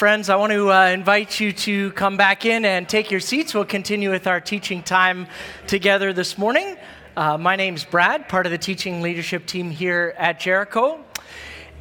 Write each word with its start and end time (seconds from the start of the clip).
friends, 0.00 0.30
I 0.30 0.36
want 0.36 0.50
to 0.52 0.72
uh, 0.72 0.86
invite 0.86 1.40
you 1.40 1.52
to 1.52 1.90
come 1.92 2.16
back 2.16 2.46
in 2.46 2.64
and 2.64 2.88
take 2.88 3.10
your 3.10 3.20
seats. 3.20 3.52
We'll 3.52 3.66
continue 3.66 4.10
with 4.10 4.26
our 4.26 4.40
teaching 4.40 4.82
time 4.82 5.26
together 5.66 6.14
this 6.14 6.38
morning. 6.38 6.78
Uh, 7.18 7.36
my 7.36 7.54
name's 7.54 7.84
Brad, 7.84 8.26
part 8.26 8.46
of 8.46 8.50
the 8.50 8.56
teaching 8.56 9.02
leadership 9.02 9.44
team 9.44 9.70
here 9.70 10.14
at 10.16 10.40
Jericho. 10.40 11.04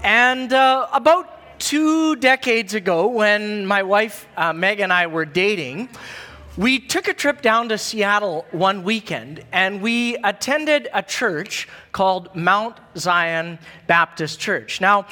And 0.03 0.51
uh, 0.51 0.89
about 0.91 1.59
two 1.61 2.17
decades 2.17 2.73
ago, 2.73 3.07
when 3.07 3.65
my 3.65 3.83
wife 3.83 4.27
uh, 4.35 4.51
Meg 4.51 4.81
and 4.81 4.91
I 4.91 5.07
were 5.07 5.23
dating, 5.23 5.87
we 6.57 6.77
took 6.77 7.07
a 7.07 7.13
trip 7.13 7.41
down 7.41 7.69
to 7.69 7.77
Seattle 7.77 8.45
one 8.51 8.83
weekend 8.83 9.45
and 9.53 9.81
we 9.81 10.17
attended 10.17 10.89
a 10.93 11.01
church 11.01 11.69
called 11.93 12.35
Mount 12.35 12.75
Zion 12.97 13.59
Baptist 13.87 14.41
Church. 14.41 14.81
Now, 14.81 15.05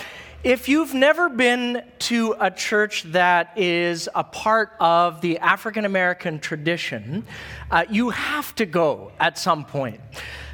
if 0.48 0.70
you've 0.70 0.94
never 0.94 1.28
been 1.28 1.84
to 2.00 2.34
a 2.40 2.50
church 2.50 3.04
that 3.04 3.52
is 3.58 4.08
a 4.16 4.24
part 4.24 4.72
of 4.80 5.20
the 5.20 5.40
African 5.40 5.84
American 5.84 6.40
tradition, 6.40 7.26
uh, 7.70 7.84
you 7.90 8.12
have 8.12 8.56
to 8.56 8.66
go 8.66 9.12
at 9.20 9.38
some 9.38 9.66
point. 9.66 10.00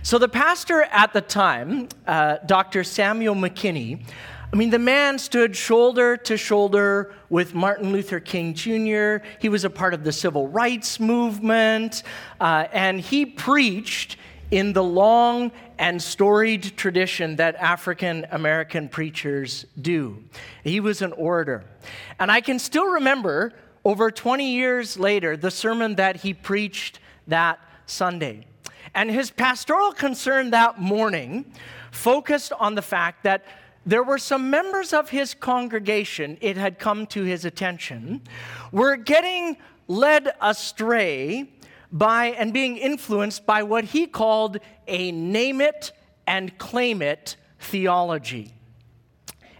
So, 0.02 0.18
the 0.18 0.28
pastor 0.28 0.82
at 0.82 1.14
the 1.14 1.22
time, 1.22 1.90
uh, 2.08 2.38
Dr. 2.48 2.84
Samuel 2.84 3.35
McKinney, 3.35 4.04
I 4.52 4.55
mean, 4.55 4.72
the 4.72 4.80
man 4.80 5.20
stood 5.20 5.55
shoulder 5.55 6.18
to 6.18 6.38
shoulder 6.38 7.13
with 7.30 7.54
Martin 7.54 7.91
Luther 7.91 8.20
King 8.20 8.55
Jr., 8.55 9.24
he 9.40 9.48
was 9.48 9.63
a 9.63 9.70
part 9.70 9.94
of 9.94 10.04
the 10.04 10.12
civil 10.12 10.48
rights 10.48 11.00
movement, 11.00 12.02
uh, 12.41 12.66
and 12.74 13.00
he 13.00 13.28
preached 13.28 14.18
in 14.50 14.74
the 14.74 14.84
long 14.84 15.52
and 15.77 16.02
storied 16.02 16.77
tradition 16.77 17.35
that 17.38 17.55
African 17.55 18.26
American 18.32 18.90
preachers 18.90 19.66
do. 19.82 20.24
He 20.63 20.79
was 20.79 21.02
an 21.02 21.13
orator. 21.13 21.63
And 22.20 22.32
I 22.32 22.41
can 22.41 22.60
still 22.60 22.88
remember, 22.88 23.54
over 23.85 24.12
20 24.12 24.51
years 24.51 24.98
later, 24.98 25.35
the 25.35 25.51
sermon 25.51 25.96
that 25.96 26.18
he 26.18 26.34
preached 26.34 26.99
that 27.27 27.60
Sunday. 27.85 28.46
And 28.96 29.10
his 29.10 29.32
pastoral 29.32 29.91
concern 29.91 30.51
that 30.51 30.79
morning 30.79 31.51
focused 31.91 32.54
on 32.54 32.76
the 32.76 32.82
fact 32.82 33.24
that 33.24 33.44
there 33.85 34.04
were 34.04 34.18
some 34.18 34.49
members 34.49 34.94
of 34.94 35.10
his 35.10 35.34
congregation, 35.34 36.38
it 36.41 36.55
had 36.55 36.79
come 36.79 37.05
to 37.07 37.24
his 37.24 37.44
attention, 37.44 38.21
were 38.71 38.96
getting 38.96 39.57
led 39.88 40.34
astray 40.41 41.49
by 41.94 42.26
and 42.32 42.52
being 42.52 42.76
influenced 42.76 43.46
by 43.46 43.62
what 43.63 43.86
he 43.86 44.08
called 44.08 44.58
a 44.88 45.12
name 45.12 45.62
it 45.62 45.91
and 46.26 46.58
claim 46.58 47.02
it 47.02 47.38
theology. 47.60 48.52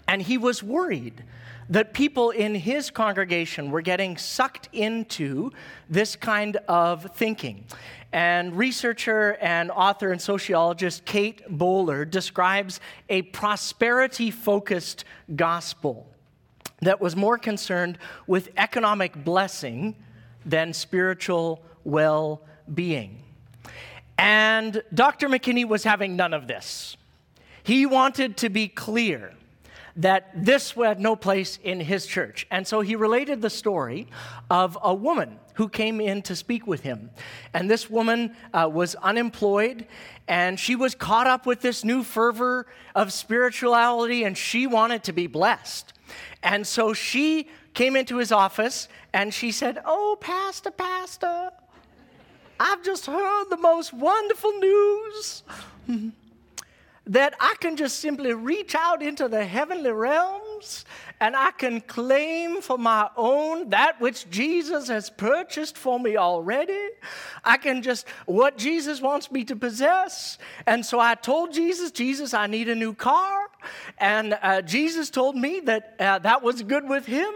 And 0.08 0.22
he 0.22 0.38
was 0.38 0.64
worried 0.64 1.23
that 1.70 1.94
people 1.94 2.31
in 2.31 2.56
his 2.56 2.90
congregation 2.90 3.72
were 3.72 3.81
getting 3.81 4.17
sucked 4.17 4.67
into 4.73 5.52
this 5.90 6.16
kind 6.16 6.58
of 6.67 7.16
thinking. 7.16 7.66
And 8.12 8.56
researcher 8.58 9.38
and 9.42 9.72
author 9.72 10.12
and 10.12 10.22
sociologist 10.22 11.06
Kate 11.06 11.42
Bowler 11.47 12.03
describes 12.03 12.80
a 13.09 13.22
prosperity 13.23 14.30
focused 14.30 15.06
gospel 15.36 16.08
that 16.81 17.00
was 17.00 17.16
more 17.16 17.38
concerned 17.38 17.97
with 18.28 18.50
economic 18.57 19.24
blessing 19.24 19.96
than 20.46 20.74
spiritual 20.74 21.63
well 21.83 22.41
being. 22.73 23.23
And 24.17 24.83
Dr. 24.94 25.27
McKinney 25.27 25.67
was 25.67 25.83
having 25.83 26.16
none 26.16 26.33
of 26.33 26.47
this. 26.47 26.97
He 27.63 27.85
wanted 27.85 28.38
to 28.38 28.49
be 28.49 28.67
clear 28.67 29.33
that 29.95 30.31
this 30.35 30.71
had 30.71 30.99
no 30.99 31.16
place 31.16 31.59
in 31.63 31.79
his 31.79 32.05
church. 32.05 32.47
And 32.49 32.67
so 32.67 32.81
he 32.81 32.95
related 32.95 33.41
the 33.41 33.49
story 33.49 34.07
of 34.49 34.77
a 34.81 34.94
woman 34.94 35.39
who 35.55 35.69
came 35.69 36.01
in 36.01 36.21
to 36.23 36.35
speak 36.35 36.66
with 36.66 36.81
him. 36.81 37.11
And 37.53 37.69
this 37.69 37.89
woman 37.89 38.35
uh, 38.53 38.69
was 38.71 38.95
unemployed 38.95 39.85
and 40.27 40.59
she 40.59 40.75
was 40.75 40.95
caught 40.95 41.27
up 41.27 41.45
with 41.45 41.61
this 41.61 41.83
new 41.83 42.03
fervor 42.03 42.65
of 42.95 43.13
spirituality 43.13 44.23
and 44.23 44.38
she 44.38 44.65
wanted 44.65 45.03
to 45.03 45.13
be 45.13 45.27
blessed. 45.27 45.94
And 46.41 46.65
so 46.65 46.94
she 46.94 47.50
came 47.73 47.95
into 47.95 48.17
his 48.17 48.31
office 48.31 48.88
and 49.13 49.33
she 49.33 49.51
said, 49.51 49.79
Oh, 49.85 50.17
Pastor, 50.19 50.71
Pastor, 50.71 51.51
I've 52.59 52.84
just 52.84 53.06
heard 53.06 53.46
the 53.50 53.58
most 53.58 53.94
wonderful 53.94 54.52
news 54.59 55.44
that 57.06 57.36
I 57.40 57.56
can 57.59 57.75
just 57.75 58.00
simply 58.00 58.34
reach 58.34 58.75
out 58.75 59.02
into 59.02 59.28
the 59.28 59.44
heavenly 59.46 59.91
realms 59.91 60.86
and 61.19 61.36
I 61.36 61.52
can 61.52 61.81
claim 61.81 62.62
for 62.62 62.78
my 62.78 63.09
own 63.18 63.69
that 63.69 64.00
which 64.00 64.30
Jesus 64.30 64.88
has 64.88 65.09
purchased 65.09 65.78
for 65.78 66.00
me 66.00 66.16
already. 66.16 66.90
I 67.44 67.58
can 67.58 67.81
just, 67.81 68.08
what 68.25 68.58
Jesus 68.58 69.02
wants 69.02 69.31
me 69.31 69.44
to 69.46 69.56
possess. 69.56 70.38
And 70.66 70.86
so 70.86 71.00
I 71.00 71.16
told 71.16 71.53
Jesus, 71.53 71.92
Jesus, 71.92 72.34
I 72.34 72.47
need 72.47 72.69
a 72.69 72.75
new 72.75 72.94
car. 72.94 73.50
And 73.97 74.38
uh, 74.42 74.62
Jesus 74.62 75.09
told 75.09 75.36
me 75.36 75.59
that 75.62 75.96
uh, 76.00 76.19
that 76.19 76.42
was 76.42 76.62
good 76.63 76.88
with 76.88 77.06
him. 77.06 77.34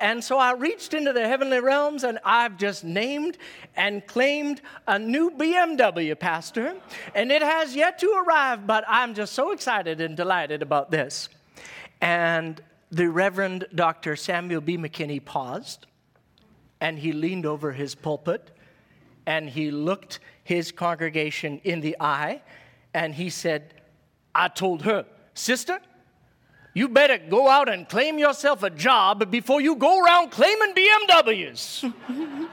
And 0.00 0.22
so 0.22 0.38
I 0.38 0.52
reached 0.52 0.94
into 0.94 1.12
the 1.12 1.26
heavenly 1.26 1.60
realms 1.60 2.04
and 2.04 2.18
I've 2.24 2.56
just 2.56 2.84
named 2.84 3.38
and 3.76 4.06
claimed 4.06 4.60
a 4.86 4.98
new 4.98 5.30
BMW, 5.30 6.18
Pastor. 6.18 6.74
And 7.14 7.30
it 7.30 7.42
has 7.42 7.74
yet 7.74 7.98
to 8.00 8.24
arrive, 8.26 8.66
but 8.66 8.84
I'm 8.86 9.14
just 9.14 9.32
so 9.32 9.52
excited 9.52 10.00
and 10.00 10.16
delighted 10.16 10.62
about 10.62 10.90
this. 10.90 11.28
And 12.00 12.60
the 12.90 13.08
Reverend 13.08 13.66
Dr. 13.74 14.16
Samuel 14.16 14.60
B. 14.60 14.76
McKinney 14.76 15.24
paused 15.24 15.86
and 16.80 16.98
he 16.98 17.12
leaned 17.12 17.46
over 17.46 17.72
his 17.72 17.94
pulpit 17.94 18.50
and 19.26 19.48
he 19.48 19.70
looked 19.70 20.20
his 20.44 20.70
congregation 20.70 21.60
in 21.64 21.80
the 21.80 21.96
eye 21.98 22.42
and 22.92 23.14
he 23.14 23.30
said, 23.30 23.74
I 24.34 24.48
told 24.48 24.82
her, 24.82 25.06
Sister, 25.34 25.80
you 26.74 26.88
better 26.88 27.18
go 27.18 27.48
out 27.48 27.68
and 27.68 27.88
claim 27.88 28.18
yourself 28.18 28.64
a 28.64 28.70
job 28.70 29.30
before 29.30 29.60
you 29.60 29.76
go 29.76 30.04
around 30.04 30.30
claiming 30.30 30.74
BMWs. 30.74 31.94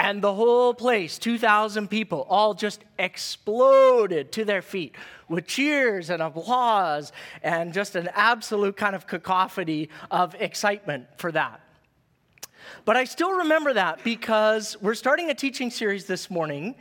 and 0.00 0.20
the 0.20 0.34
whole 0.34 0.74
place, 0.74 1.16
2,000 1.18 1.88
people, 1.88 2.26
all 2.28 2.54
just 2.54 2.84
exploded 2.98 4.32
to 4.32 4.44
their 4.44 4.62
feet 4.62 4.96
with 5.28 5.46
cheers 5.46 6.10
and 6.10 6.20
applause 6.20 7.12
and 7.42 7.72
just 7.72 7.94
an 7.94 8.08
absolute 8.14 8.76
kind 8.76 8.96
of 8.96 9.06
cacophony 9.06 9.88
of 10.10 10.34
excitement 10.40 11.06
for 11.16 11.30
that. 11.30 11.60
But 12.84 12.96
I 12.96 13.04
still 13.04 13.32
remember 13.32 13.74
that 13.74 14.02
because 14.02 14.76
we're 14.80 14.94
starting 14.94 15.30
a 15.30 15.34
teaching 15.34 15.70
series 15.70 16.06
this 16.06 16.30
morning 16.30 16.74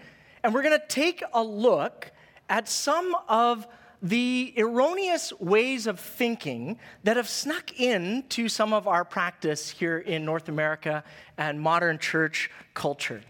and 0.44 0.54
we're 0.54 0.64
going 0.64 0.80
to 0.80 0.88
take 0.88 1.24
a 1.34 1.44
look 1.44 2.12
at 2.50 2.68
some 2.68 3.16
of 3.28 3.68
the 4.02 4.54
erroneous 4.58 5.32
ways 5.40 5.88
of 5.88 6.00
thinking 6.00 6.78
that 7.04 7.18
have 7.18 7.30
snuck 7.30 7.80
into 7.80 8.50
some 8.50 8.74
of 8.74 8.88
our 8.88 9.06
practice 9.06 9.70
here 9.70 9.98
in 9.98 10.26
North 10.26 10.50
America 10.50 11.04
and 11.38 11.60
modern 11.60 11.98
church 12.00 12.52
culture. 12.74 13.22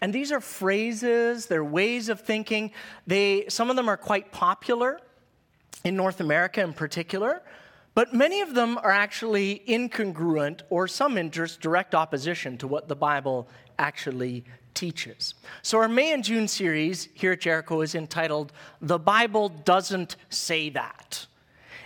And 0.00 0.12
these 0.12 0.32
are 0.32 0.40
phrases, 0.40 1.46
they're 1.46 1.64
ways 1.64 2.08
of 2.08 2.20
thinking. 2.20 2.72
They, 3.06 3.46
some 3.48 3.70
of 3.70 3.76
them 3.76 3.88
are 3.88 3.96
quite 3.96 4.32
popular 4.32 5.00
in 5.84 5.96
North 5.96 6.20
America 6.20 6.62
in 6.62 6.72
particular, 6.72 7.42
but 7.94 8.14
many 8.14 8.40
of 8.40 8.54
them 8.54 8.78
are 8.78 8.90
actually 8.90 9.62
incongruent 9.66 10.62
or 10.70 10.88
some 10.88 11.18
in 11.18 11.28
direct 11.28 11.94
opposition 11.94 12.56
to 12.58 12.66
what 12.66 12.88
the 12.88 12.96
Bible 12.96 13.48
actually 13.80 14.44
teaches. 14.74 15.34
So, 15.62 15.78
our 15.78 15.88
May 15.88 16.12
and 16.12 16.22
June 16.22 16.46
series 16.46 17.08
here 17.14 17.32
at 17.32 17.40
Jericho 17.40 17.80
is 17.80 17.96
entitled 17.96 18.52
The 18.80 18.98
Bible 18.98 19.48
Doesn't 19.48 20.14
Say 20.28 20.68
That. 20.70 21.26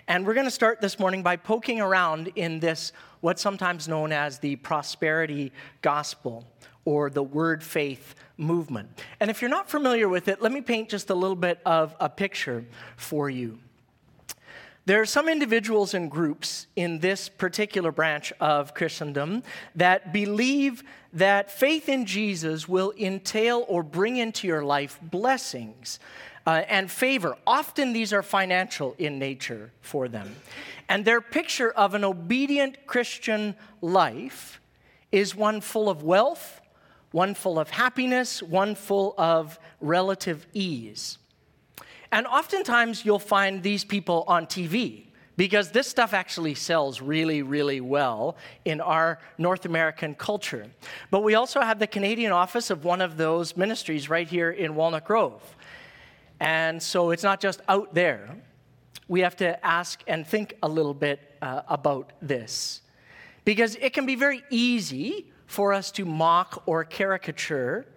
And 0.07 0.27
we're 0.27 0.35
going 0.35 0.47
to 0.47 0.51
start 0.51 0.83
this 0.83 0.99
morning 0.99 1.23
by 1.23 1.37
poking 1.37 1.81
around 1.81 2.31
in 2.35 2.61
this, 2.61 2.93
what's 3.23 3.41
sometimes 3.41 3.89
known 3.89 4.13
as 4.13 4.39
the 4.39 4.57
prosperity 4.57 5.51
gospel 5.81 6.47
or 6.85 7.09
the 7.09 7.23
word 7.23 7.63
faith 7.63 8.15
movement. 8.37 8.89
And 9.21 9.31
if 9.31 9.41
you're 9.41 9.49
not 9.49 9.71
familiar 9.71 10.09
with 10.09 10.29
it, 10.29 10.43
let 10.43 10.53
me 10.53 10.61
paint 10.61 10.91
just 10.91 11.09
a 11.09 11.15
little 11.15 11.37
bit 11.37 11.61
of 11.65 11.97
a 12.01 12.11
picture 12.11 12.67
for 12.97 13.31
you. 13.31 13.59
There 14.87 15.01
are 15.01 15.07
some 15.07 15.31
individuals 15.31 15.95
and 15.95 16.11
groups 16.11 16.67
in 16.77 16.99
this 16.99 17.31
particular 17.31 17.91
branch 17.91 18.35
of 18.39 18.75
Christendom 18.75 19.43
that 19.75 20.13
believe 20.13 20.83
that 21.15 21.51
faith 21.51 21.89
in 21.89 22.05
Jesus 22.05 22.69
will 22.69 22.93
entail 22.99 23.65
or 23.67 23.83
bring 23.83 24.19
into 24.19 24.47
your 24.47 24.63
life 24.63 24.99
blessings 25.01 25.99
uh, 26.47 26.63
and 26.69 26.91
favor. 26.91 27.37
Often 27.47 27.95
these 27.95 28.13
are 28.13 28.23
financial 28.23 28.95
in 28.99 29.19
nature 29.19 29.71
for 29.81 30.07
them. 30.07 30.37
And 30.87 31.07
their 31.07 31.23
picture 31.23 31.71
of 31.71 31.95
an 31.95 32.05
obedient 32.05 32.87
Christian 32.87 33.55
life 33.81 34.61
is 35.11 35.35
one 35.35 35.63
full 35.63 35.89
of 35.89 36.03
wealth, 36.03 36.61
one 37.11 37.35
full 37.35 37.59
of 37.59 37.71
happiness, 37.71 38.43
one 38.43 38.75
full 38.75 39.15
of 39.17 39.59
relative 39.81 40.47
ease. 40.53 41.17
And 42.15 42.29
oftentimes 42.29 43.05
you'll 43.05 43.19
find 43.19 43.61
these 43.61 43.83
people 43.83 44.23
on 44.29 44.47
TV 44.47 45.07
because 45.37 45.73
this 45.73 45.89
stuff 45.89 46.15
actually 46.15 46.55
sells 46.55 47.01
really, 47.01 47.43
really 47.43 47.81
well 47.81 48.37
in 48.65 48.81
our 48.81 49.19
North 49.37 49.65
American 49.65 50.15
culture. 50.15 50.69
But 51.11 51.25
we 51.25 51.35
also 51.35 51.61
have 51.61 51.81
the 51.81 51.89
Canadian 51.89 52.31
office 52.31 52.71
of 52.71 52.85
one 52.85 53.01
of 53.01 53.17
those 53.17 53.57
ministries 53.57 54.09
right 54.09 54.29
here 54.29 54.53
in 54.53 54.77
Walnut 54.77 55.05
Grove. 55.05 55.43
And 56.39 56.81
so 56.81 57.11
it's 57.11 57.25
not 57.25 57.41
just 57.41 57.61
out 57.69 57.93
there. 57.95 58.37
We 59.09 59.23
have 59.23 59.35
to 59.39 59.67
ask 59.67 60.01
and 60.07 60.25
think 60.25 60.55
a 60.63 60.69
little 60.69 60.95
bit 60.95 61.19
uh, 61.43 61.63
about 61.67 62.13
this. 62.23 62.83
Because 63.45 63.75
it 63.81 63.93
can 63.93 64.07
be 64.07 64.15
very 64.15 64.45
easy 64.51 65.33
for 65.47 65.73
us 65.73 65.91
to 65.91 66.05
mock 66.05 66.63
or 66.67 66.85
caricature 66.85 67.89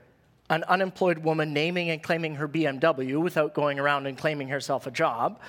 an 0.49 0.63
unemployed 0.65 1.19
woman 1.19 1.53
naming 1.53 1.89
and 1.89 2.01
claiming 2.01 2.35
her 2.35 2.47
BMW 2.47 3.21
without 3.21 3.53
going 3.53 3.79
around 3.79 4.07
and 4.07 4.17
claiming 4.17 4.47
herself 4.47 4.87
a 4.87 4.91
job. 4.91 5.39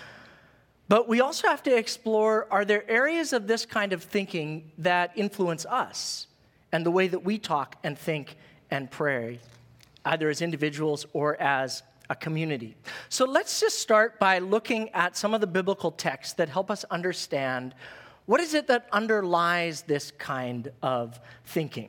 But 0.88 1.08
we 1.08 1.20
also 1.20 1.48
have 1.48 1.62
to 1.64 1.76
explore 1.76 2.46
are 2.50 2.64
there 2.64 2.88
areas 2.90 3.32
of 3.32 3.46
this 3.46 3.66
kind 3.66 3.92
of 3.92 4.02
thinking 4.02 4.72
that 4.78 5.12
influence 5.14 5.66
us 5.66 6.26
and 6.72 6.84
the 6.84 6.90
way 6.90 7.08
that 7.08 7.24
we 7.24 7.38
talk 7.38 7.76
and 7.84 7.96
think 7.96 8.36
and 8.70 8.90
pray, 8.90 9.40
either 10.04 10.30
as 10.30 10.42
individuals 10.42 11.06
or 11.12 11.40
as 11.40 11.82
a 12.10 12.16
community? 12.16 12.74
So 13.10 13.26
let's 13.26 13.60
just 13.60 13.78
start 13.80 14.18
by 14.18 14.38
looking 14.38 14.88
at 14.90 15.16
some 15.16 15.34
of 15.34 15.40
the 15.40 15.46
biblical 15.46 15.92
texts 15.92 16.34
that 16.34 16.48
help 16.48 16.70
us 16.70 16.84
understand 16.90 17.74
what 18.24 18.40
is 18.40 18.54
it 18.54 18.66
that 18.66 18.88
underlies 18.92 19.82
this 19.82 20.10
kind 20.10 20.70
of 20.82 21.18
thinking. 21.46 21.88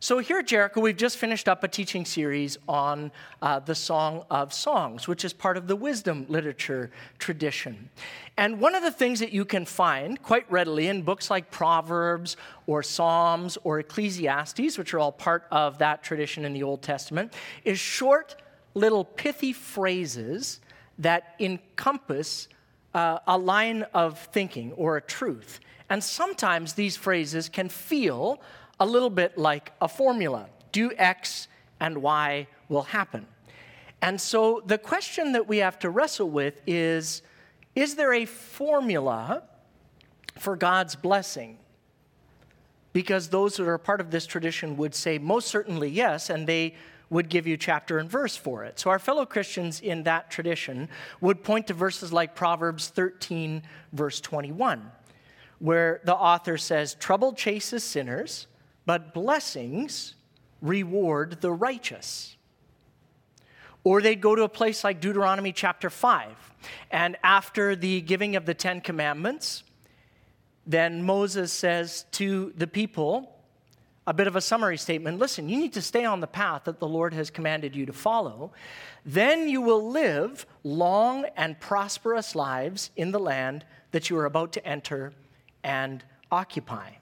So, 0.00 0.20
here 0.20 0.38
at 0.38 0.46
Jericho, 0.46 0.80
we've 0.80 0.96
just 0.96 1.18
finished 1.18 1.48
up 1.48 1.64
a 1.64 1.68
teaching 1.68 2.04
series 2.04 2.56
on 2.68 3.10
uh, 3.42 3.58
the 3.58 3.74
Song 3.74 4.24
of 4.30 4.52
Songs, 4.52 5.08
which 5.08 5.24
is 5.24 5.32
part 5.32 5.56
of 5.56 5.66
the 5.66 5.74
wisdom 5.74 6.24
literature 6.28 6.92
tradition. 7.18 7.90
And 8.36 8.60
one 8.60 8.76
of 8.76 8.84
the 8.84 8.92
things 8.92 9.18
that 9.18 9.32
you 9.32 9.44
can 9.44 9.64
find 9.64 10.22
quite 10.22 10.48
readily 10.52 10.86
in 10.86 11.02
books 11.02 11.32
like 11.32 11.50
Proverbs 11.50 12.36
or 12.68 12.80
Psalms 12.84 13.58
or 13.64 13.80
Ecclesiastes, 13.80 14.78
which 14.78 14.94
are 14.94 15.00
all 15.00 15.10
part 15.10 15.48
of 15.50 15.78
that 15.78 16.04
tradition 16.04 16.44
in 16.44 16.52
the 16.52 16.62
Old 16.62 16.80
Testament, 16.80 17.34
is 17.64 17.80
short, 17.80 18.36
little 18.74 19.04
pithy 19.04 19.52
phrases 19.52 20.60
that 21.00 21.34
encompass 21.40 22.46
uh, 22.94 23.18
a 23.26 23.36
line 23.36 23.82
of 23.94 24.16
thinking 24.26 24.72
or 24.74 24.96
a 24.96 25.00
truth. 25.00 25.58
And 25.90 26.04
sometimes 26.04 26.74
these 26.74 26.96
phrases 26.96 27.48
can 27.48 27.68
feel 27.68 28.40
a 28.80 28.86
little 28.86 29.10
bit 29.10 29.36
like 29.36 29.72
a 29.80 29.88
formula 29.88 30.48
do 30.72 30.92
X 30.96 31.48
and 31.80 32.02
Y 32.02 32.46
will 32.68 32.82
happen. 32.82 33.26
And 34.00 34.20
so 34.20 34.62
the 34.64 34.78
question 34.78 35.32
that 35.32 35.48
we 35.48 35.58
have 35.58 35.78
to 35.80 35.90
wrestle 35.90 36.30
with 36.30 36.60
is 36.66 37.22
is 37.74 37.94
there 37.94 38.12
a 38.12 38.24
formula 38.24 39.44
for 40.36 40.56
God's 40.56 40.96
blessing? 40.96 41.58
Because 42.92 43.28
those 43.28 43.56
that 43.56 43.68
are 43.68 43.78
part 43.78 44.00
of 44.00 44.10
this 44.10 44.26
tradition 44.26 44.76
would 44.76 44.94
say 44.94 45.18
most 45.18 45.48
certainly 45.48 45.88
yes, 45.88 46.30
and 46.30 46.46
they 46.46 46.74
would 47.10 47.28
give 47.28 47.46
you 47.46 47.56
chapter 47.56 47.98
and 47.98 48.10
verse 48.10 48.36
for 48.36 48.64
it. 48.64 48.78
So 48.78 48.90
our 48.90 48.98
fellow 48.98 49.24
Christians 49.24 49.80
in 49.80 50.02
that 50.04 50.30
tradition 50.30 50.88
would 51.20 51.44
point 51.44 51.68
to 51.68 51.74
verses 51.74 52.12
like 52.12 52.34
Proverbs 52.34 52.88
13, 52.88 53.62
verse 53.92 54.20
21, 54.20 54.90
where 55.58 56.00
the 56.04 56.14
author 56.14 56.58
says, 56.58 56.94
Trouble 56.94 57.32
chases 57.32 57.84
sinners 57.84 58.46
but 58.88 59.12
blessings 59.12 60.14
reward 60.62 61.42
the 61.42 61.52
righteous. 61.52 62.38
Or 63.84 64.00
they'd 64.00 64.22
go 64.22 64.34
to 64.34 64.44
a 64.44 64.48
place 64.48 64.82
like 64.82 64.98
Deuteronomy 64.98 65.52
chapter 65.52 65.90
5, 65.90 66.54
and 66.90 67.18
after 67.22 67.76
the 67.76 68.00
giving 68.00 68.34
of 68.34 68.46
the 68.46 68.54
Ten 68.54 68.80
Commandments, 68.80 69.62
then 70.66 71.02
Moses 71.02 71.52
says 71.52 72.06
to 72.12 72.54
the 72.56 72.66
people, 72.66 73.36
a 74.06 74.14
bit 74.14 74.26
of 74.26 74.36
a 74.36 74.40
summary 74.40 74.78
statement 74.78 75.18
listen, 75.18 75.50
you 75.50 75.58
need 75.58 75.74
to 75.74 75.82
stay 75.82 76.06
on 76.06 76.20
the 76.20 76.26
path 76.26 76.64
that 76.64 76.80
the 76.80 76.88
Lord 76.88 77.12
has 77.12 77.28
commanded 77.28 77.76
you 77.76 77.84
to 77.84 77.92
follow. 77.92 78.52
Then 79.04 79.50
you 79.50 79.60
will 79.60 79.90
live 79.90 80.46
long 80.64 81.26
and 81.36 81.60
prosperous 81.60 82.34
lives 82.34 82.90
in 82.96 83.10
the 83.10 83.20
land 83.20 83.66
that 83.90 84.08
you 84.08 84.16
are 84.16 84.24
about 84.24 84.54
to 84.54 84.66
enter 84.66 85.12
and 85.62 86.02
occupy 86.32 86.92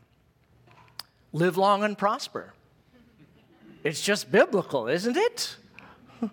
live 1.36 1.58
long 1.58 1.84
and 1.84 1.98
prosper. 1.98 2.54
It's 3.84 4.00
just 4.00 4.32
biblical, 4.32 4.88
isn't 4.88 5.16
it? 5.16 5.56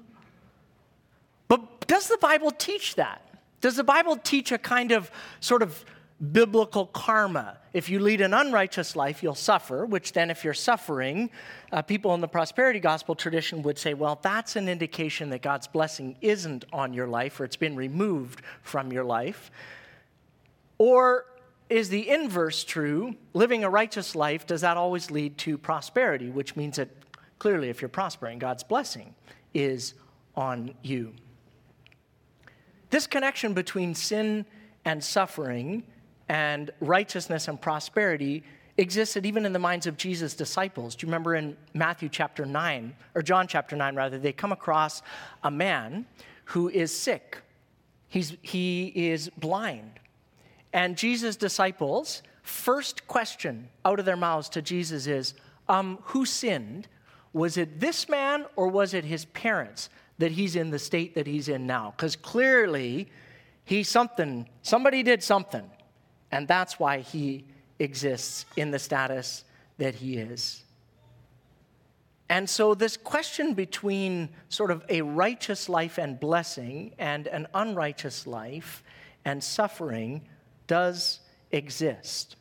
But 1.50 1.88
does 1.88 2.08
the 2.08 2.18
Bible 2.18 2.52
teach 2.52 2.96
that? 2.96 3.22
Does 3.60 3.76
the 3.76 3.84
Bible 3.84 4.16
teach 4.16 4.52
a 4.52 4.58
kind 4.58 4.92
of 4.92 5.12
sort 5.40 5.62
of 5.62 5.86
biblical 6.32 6.86
karma? 6.88 7.58
If 7.74 7.90
you 7.90 8.00
lead 8.00 8.22
an 8.22 8.34
unrighteous 8.34 8.96
life, 8.96 9.22
you'll 9.22 9.36
suffer, 9.36 9.86
which 9.86 10.14
then, 10.14 10.32
if 10.32 10.44
you're 10.44 10.54
suffering, 10.54 11.30
uh, 11.72 11.82
people 11.82 12.14
in 12.16 12.22
the 12.22 12.28
prosperity 12.28 12.80
gospel 12.80 13.14
tradition 13.14 13.62
would 13.64 13.78
say, 13.78 13.94
well, 13.94 14.20
that's 14.22 14.56
an 14.56 14.70
indication 14.70 15.30
that 15.30 15.42
God's 15.42 15.68
blessing 15.68 16.16
isn't 16.22 16.66
on 16.72 16.94
your 16.94 17.08
life 17.08 17.40
or 17.40 17.46
it's 17.46 17.58
been 17.58 17.76
removed 17.76 18.42
from 18.62 18.92
your 18.92 19.04
life. 19.04 19.52
Or 20.78 21.26
is 21.74 21.90
the 21.90 22.08
inverse 22.08 22.64
true? 22.64 23.16
Living 23.34 23.64
a 23.64 23.70
righteous 23.70 24.16
life, 24.16 24.46
does 24.46 24.62
that 24.62 24.78
always 24.78 25.10
lead 25.10 25.40
to 25.40 25.58
prosperity? 25.58 26.30
Which 26.30 26.56
means 26.56 26.76
that 26.76 26.90
clearly, 27.40 27.70
if 27.70 27.82
you're 27.82 27.90
prospering, 27.90 28.38
God's 28.38 28.64
blessing 28.64 29.16
is 29.56 29.96
on 30.36 30.76
you. 30.84 31.14
This 32.92 33.08
connection 33.08 33.54
between 33.54 33.96
sin 33.96 34.46
and 34.86 35.04
suffering 35.04 35.82
and 36.30 36.70
righteousness 36.80 37.48
and 37.48 37.60
prosperity 37.60 38.44
existed 38.78 39.26
even 39.26 39.44
in 39.44 39.52
the 39.52 39.58
minds 39.58 39.88
of 39.88 39.98
Jesus' 39.98 40.36
disciples. 40.36 40.96
Do 40.96 41.08
you 41.08 41.08
remember 41.08 41.34
in 41.34 41.58
Matthew 41.74 42.08
chapter 42.08 42.46
9, 42.46 42.96
or 43.16 43.24
John 43.24 43.48
chapter 43.48 43.76
9, 43.76 43.96
rather, 43.96 44.20
they 44.20 44.32
come 44.32 44.52
across 44.52 45.02
a 45.44 45.50
man 45.50 46.06
who 46.46 46.70
is 46.70 46.96
sick. 46.96 47.42
He's, 48.10 48.38
he 48.44 48.94
is 48.96 49.30
blind. 49.38 50.00
And 50.74 50.98
Jesus' 50.98 51.36
disciples' 51.36 52.24
first 52.42 53.08
question 53.08 53.70
out 53.86 54.00
of 54.00 54.06
their 54.06 54.18
mouths 54.18 54.50
to 54.50 54.62
Jesus 54.62 55.08
is, 55.08 55.36
um, 55.70 56.00
Who 56.06 56.26
sinned? 56.26 56.88
Was 57.32 57.58
it 57.58 57.80
this 57.80 58.10
man 58.10 58.46
or 58.56 58.68
was 58.68 58.94
it 58.94 59.06
his 59.06 59.26
parents 59.26 59.90
that 60.18 60.32
he's 60.32 60.56
in 60.56 60.70
the 60.70 60.80
state 60.80 61.16
that 61.16 61.26
he's 61.26 61.48
in 61.48 61.66
now? 61.66 61.94
Because 61.96 62.16
clearly 62.16 63.10
he's 63.66 63.90
something, 63.90 64.48
somebody 64.62 65.04
did 65.04 65.24
something. 65.24 65.70
And 66.32 66.48
that's 66.48 66.80
why 66.80 67.00
he 67.00 67.46
exists 67.80 68.46
in 68.56 68.72
the 68.72 68.80
status 68.80 69.46
that 69.78 69.96
he 69.96 70.18
is. 70.18 70.64
And 72.30 72.50
so, 72.50 72.74
this 72.74 72.98
question 72.98 73.54
between 73.54 74.30
sort 74.50 74.72
of 74.72 74.84
a 74.90 75.02
righteous 75.02 75.70
life 75.70 75.98
and 76.00 76.20
blessing 76.20 76.94
and 76.98 77.28
an 77.28 77.48
unrighteous 77.54 78.26
life 78.26 78.84
and 79.26 79.44
suffering 79.44 80.22
does 80.68 81.20
exist. 81.52 82.36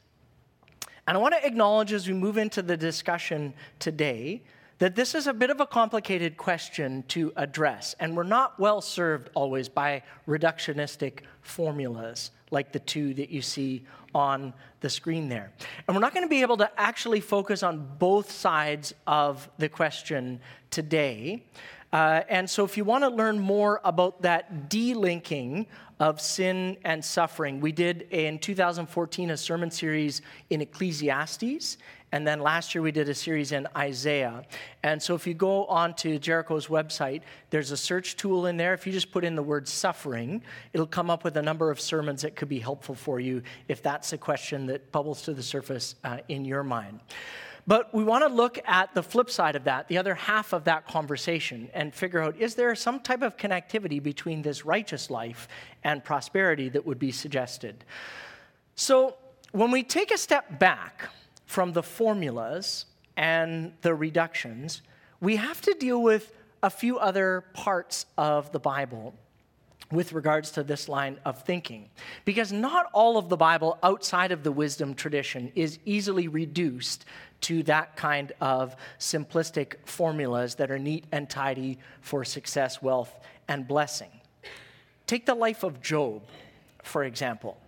And 1.06 1.16
I 1.16 1.20
want 1.20 1.34
to 1.34 1.44
acknowledge 1.46 1.92
as 1.92 2.06
we 2.06 2.14
move 2.14 2.38
into 2.38 2.62
the 2.62 2.76
discussion 2.76 3.54
today 3.78 4.42
that 4.78 4.96
this 4.96 5.14
is 5.14 5.26
a 5.26 5.32
bit 5.32 5.50
of 5.50 5.60
a 5.60 5.66
complicated 5.66 6.36
question 6.36 7.04
to 7.08 7.32
address, 7.36 7.94
and 8.00 8.16
we're 8.16 8.24
not 8.24 8.58
well 8.58 8.80
served 8.80 9.30
always 9.34 9.68
by 9.68 10.02
reductionistic 10.26 11.20
formulas 11.40 12.32
like 12.50 12.72
the 12.72 12.80
two 12.80 13.14
that 13.14 13.30
you 13.30 13.40
see 13.42 13.84
on 14.14 14.52
the 14.80 14.90
screen 14.90 15.28
there. 15.28 15.52
And 15.86 15.96
we're 15.96 16.00
not 16.00 16.12
going 16.12 16.26
to 16.26 16.28
be 16.28 16.42
able 16.42 16.56
to 16.58 16.70
actually 16.76 17.20
focus 17.20 17.62
on 17.62 17.88
both 17.98 18.30
sides 18.30 18.92
of 19.06 19.48
the 19.58 19.68
question 19.68 20.40
today. 20.70 21.44
Uh, 21.92 22.22
and 22.28 22.48
so, 22.48 22.64
if 22.64 22.76
you 22.76 22.84
want 22.84 23.04
to 23.04 23.10
learn 23.10 23.38
more 23.38 23.80
about 23.84 24.22
that 24.22 24.70
delinking 24.70 25.66
of 26.02 26.20
sin 26.20 26.76
and 26.84 27.04
suffering. 27.04 27.60
We 27.60 27.70
did 27.70 28.08
in 28.10 28.40
2014 28.40 29.30
a 29.30 29.36
sermon 29.36 29.70
series 29.70 30.20
in 30.50 30.60
Ecclesiastes, 30.60 31.78
and 32.10 32.26
then 32.26 32.40
last 32.40 32.74
year 32.74 32.82
we 32.82 32.90
did 32.90 33.08
a 33.08 33.14
series 33.14 33.52
in 33.52 33.68
Isaiah. 33.76 34.42
And 34.82 35.00
so 35.00 35.14
if 35.14 35.28
you 35.28 35.34
go 35.34 35.64
on 35.66 35.94
to 35.94 36.18
Jericho's 36.18 36.66
website, 36.66 37.22
there's 37.50 37.70
a 37.70 37.76
search 37.76 38.16
tool 38.16 38.46
in 38.46 38.56
there. 38.56 38.74
If 38.74 38.84
you 38.84 38.92
just 38.92 39.12
put 39.12 39.22
in 39.22 39.36
the 39.36 39.44
word 39.44 39.68
suffering, 39.68 40.42
it'll 40.72 40.88
come 40.88 41.08
up 41.08 41.22
with 41.22 41.36
a 41.36 41.42
number 41.42 41.70
of 41.70 41.80
sermons 41.80 42.22
that 42.22 42.34
could 42.34 42.48
be 42.48 42.58
helpful 42.58 42.96
for 42.96 43.20
you 43.20 43.40
if 43.68 43.80
that's 43.80 44.12
a 44.12 44.18
question 44.18 44.66
that 44.66 44.90
bubbles 44.90 45.22
to 45.22 45.34
the 45.34 45.42
surface 45.42 45.94
uh, 46.02 46.18
in 46.28 46.44
your 46.44 46.64
mind. 46.64 46.98
But 47.66 47.94
we 47.94 48.02
want 48.02 48.24
to 48.26 48.28
look 48.28 48.58
at 48.66 48.92
the 48.94 49.02
flip 49.02 49.30
side 49.30 49.54
of 49.54 49.64
that, 49.64 49.86
the 49.86 49.98
other 49.98 50.14
half 50.14 50.52
of 50.52 50.64
that 50.64 50.86
conversation, 50.86 51.70
and 51.72 51.94
figure 51.94 52.20
out 52.20 52.36
is 52.36 52.54
there 52.54 52.74
some 52.74 52.98
type 53.00 53.22
of 53.22 53.36
connectivity 53.36 54.02
between 54.02 54.42
this 54.42 54.64
righteous 54.64 55.10
life 55.10 55.46
and 55.84 56.02
prosperity 56.02 56.68
that 56.70 56.84
would 56.84 56.98
be 56.98 57.12
suggested? 57.12 57.84
So, 58.74 59.16
when 59.52 59.70
we 59.70 59.82
take 59.82 60.10
a 60.10 60.18
step 60.18 60.58
back 60.58 61.10
from 61.44 61.72
the 61.72 61.82
formulas 61.82 62.86
and 63.16 63.72
the 63.82 63.94
reductions, 63.94 64.82
we 65.20 65.36
have 65.36 65.60
to 65.60 65.74
deal 65.74 66.02
with 66.02 66.32
a 66.62 66.70
few 66.70 66.98
other 66.98 67.44
parts 67.52 68.06
of 68.16 68.50
the 68.52 68.58
Bible 68.58 69.14
with 69.90 70.14
regards 70.14 70.50
to 70.52 70.62
this 70.62 70.88
line 70.88 71.18
of 71.24 71.42
thinking. 71.42 71.90
Because 72.24 72.50
not 72.50 72.86
all 72.94 73.18
of 73.18 73.28
the 73.28 73.36
Bible 73.36 73.78
outside 73.82 74.32
of 74.32 74.42
the 74.42 74.50
wisdom 74.50 74.94
tradition 74.94 75.52
is 75.54 75.78
easily 75.84 76.28
reduced 76.28 77.04
to 77.42 77.62
that 77.64 77.96
kind 77.96 78.32
of 78.40 78.76
simplistic 78.98 79.74
formulas 79.84 80.56
that 80.56 80.70
are 80.70 80.78
neat 80.78 81.04
and 81.12 81.28
tidy 81.28 81.78
for 82.00 82.24
success, 82.24 82.82
wealth, 82.82 83.14
and 83.48 83.68
blessing. 83.68 84.10
Take 85.06 85.26
the 85.26 85.34
life 85.34 85.62
of 85.62 85.82
Job, 85.82 86.22
for 86.82 87.04
example. 87.04 87.58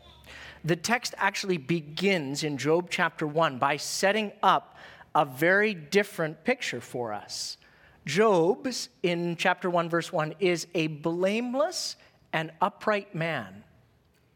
The 0.65 0.77
text 0.77 1.15
actually 1.19 1.59
begins 1.59 2.43
in 2.43 2.57
Job 2.57 2.89
chapter 2.91 3.27
1 3.27 3.59
by 3.59 3.77
setting 3.77 4.33
up 4.43 4.77
a 5.15 5.25
very 5.25 5.75
different 5.75 6.43
picture 6.45 6.81
for 6.81 7.13
us. 7.13 7.59
Job's, 8.07 8.89
in 9.03 9.37
chapter 9.37 9.71
1, 9.71 9.89
verse 9.89 10.13
1, 10.13 10.35
is 10.41 10.67
a 10.75 10.89
blameless 10.89 11.97
and 12.33 12.51
upright 12.61 13.15
man. 13.15 13.65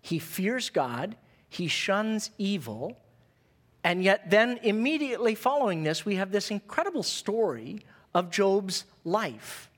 He 0.01 0.19
fears 0.19 0.71
God, 0.71 1.17
he 1.49 1.69
shuns 1.69 2.31
evil, 2.39 2.97
and 3.85 4.03
yet, 4.03 4.31
then 4.31 4.59
immediately 4.63 5.35
following 5.35 5.83
this, 5.83 6.05
we 6.05 6.17
have 6.17 6.33
this 6.33 6.51
incredible 6.51 7.03
story 7.03 7.81
of 8.15 8.31
Job's 8.31 8.85
life 9.05 9.69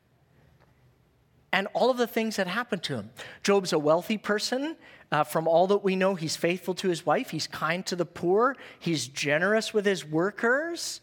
and 1.53 1.67
all 1.75 1.91
of 1.91 1.97
the 1.97 2.07
things 2.07 2.37
that 2.37 2.47
happened 2.47 2.83
to 2.85 2.95
him. 2.95 3.11
Job's 3.43 3.73
a 3.73 3.79
wealthy 3.79 4.19
person. 4.19 4.77
Uh, 5.13 5.25
from 5.25 5.49
all 5.49 5.67
that 5.67 5.83
we 5.83 5.97
know, 5.97 6.15
he's 6.15 6.37
faithful 6.37 6.75
to 6.75 6.89
his 6.89 7.05
wife, 7.05 7.31
he's 7.31 7.49
kind 7.49 7.85
to 7.85 7.97
the 7.97 8.07
poor, 8.07 8.57
he's 8.79 9.09
generous 9.09 9.75
with 9.75 9.85
his 9.85 10.05
workers. 10.05 11.01